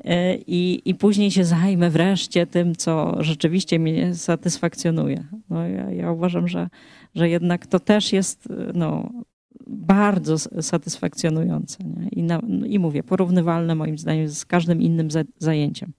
[0.04, 5.24] E, I, I później się zajmę wreszcie tym, co rzeczywiście mnie satysfakcjonuje.
[5.50, 6.68] No ja, ja uważam, że,
[7.14, 9.10] że jednak to też jest no,
[9.66, 11.84] bardzo satysfakcjonujące.
[11.84, 12.08] Nie?
[12.08, 15.08] I, na, I mówię, porównywalne moim zdaniem z każdym innym
[15.38, 15.92] zajęciem.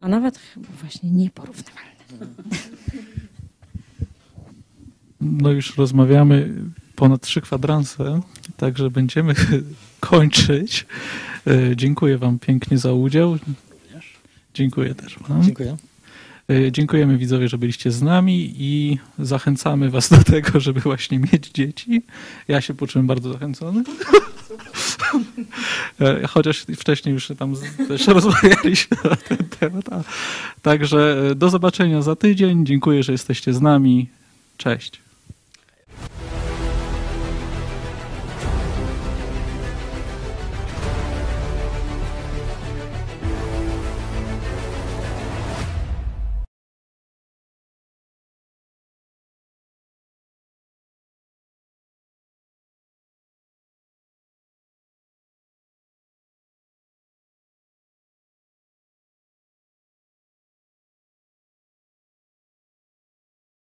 [0.00, 1.88] A nawet chyba właśnie nieporównywalne.
[5.20, 6.54] No już rozmawiamy
[6.96, 8.20] ponad trzy kwadranse,
[8.56, 9.34] także będziemy
[10.00, 10.86] kończyć.
[11.46, 13.38] E, dziękuję Wam pięknie za udział.
[14.54, 15.42] Dziękuję też Wam.
[15.42, 15.76] Dziękuję.
[16.50, 21.50] E, dziękujemy widzowie, że byliście z nami i zachęcamy was do tego, żeby właśnie mieć
[21.54, 22.02] dzieci.
[22.48, 23.82] Ja się poczułem bardzo zachęcony.
[26.00, 27.54] E, chociaż wcześniej już tam
[27.88, 29.84] też rozmawialiśmy na ten temat.
[30.62, 32.66] Także do zobaczenia za tydzień.
[32.66, 34.08] Dziękuję, że jesteście z nami.
[34.56, 35.00] Cześć.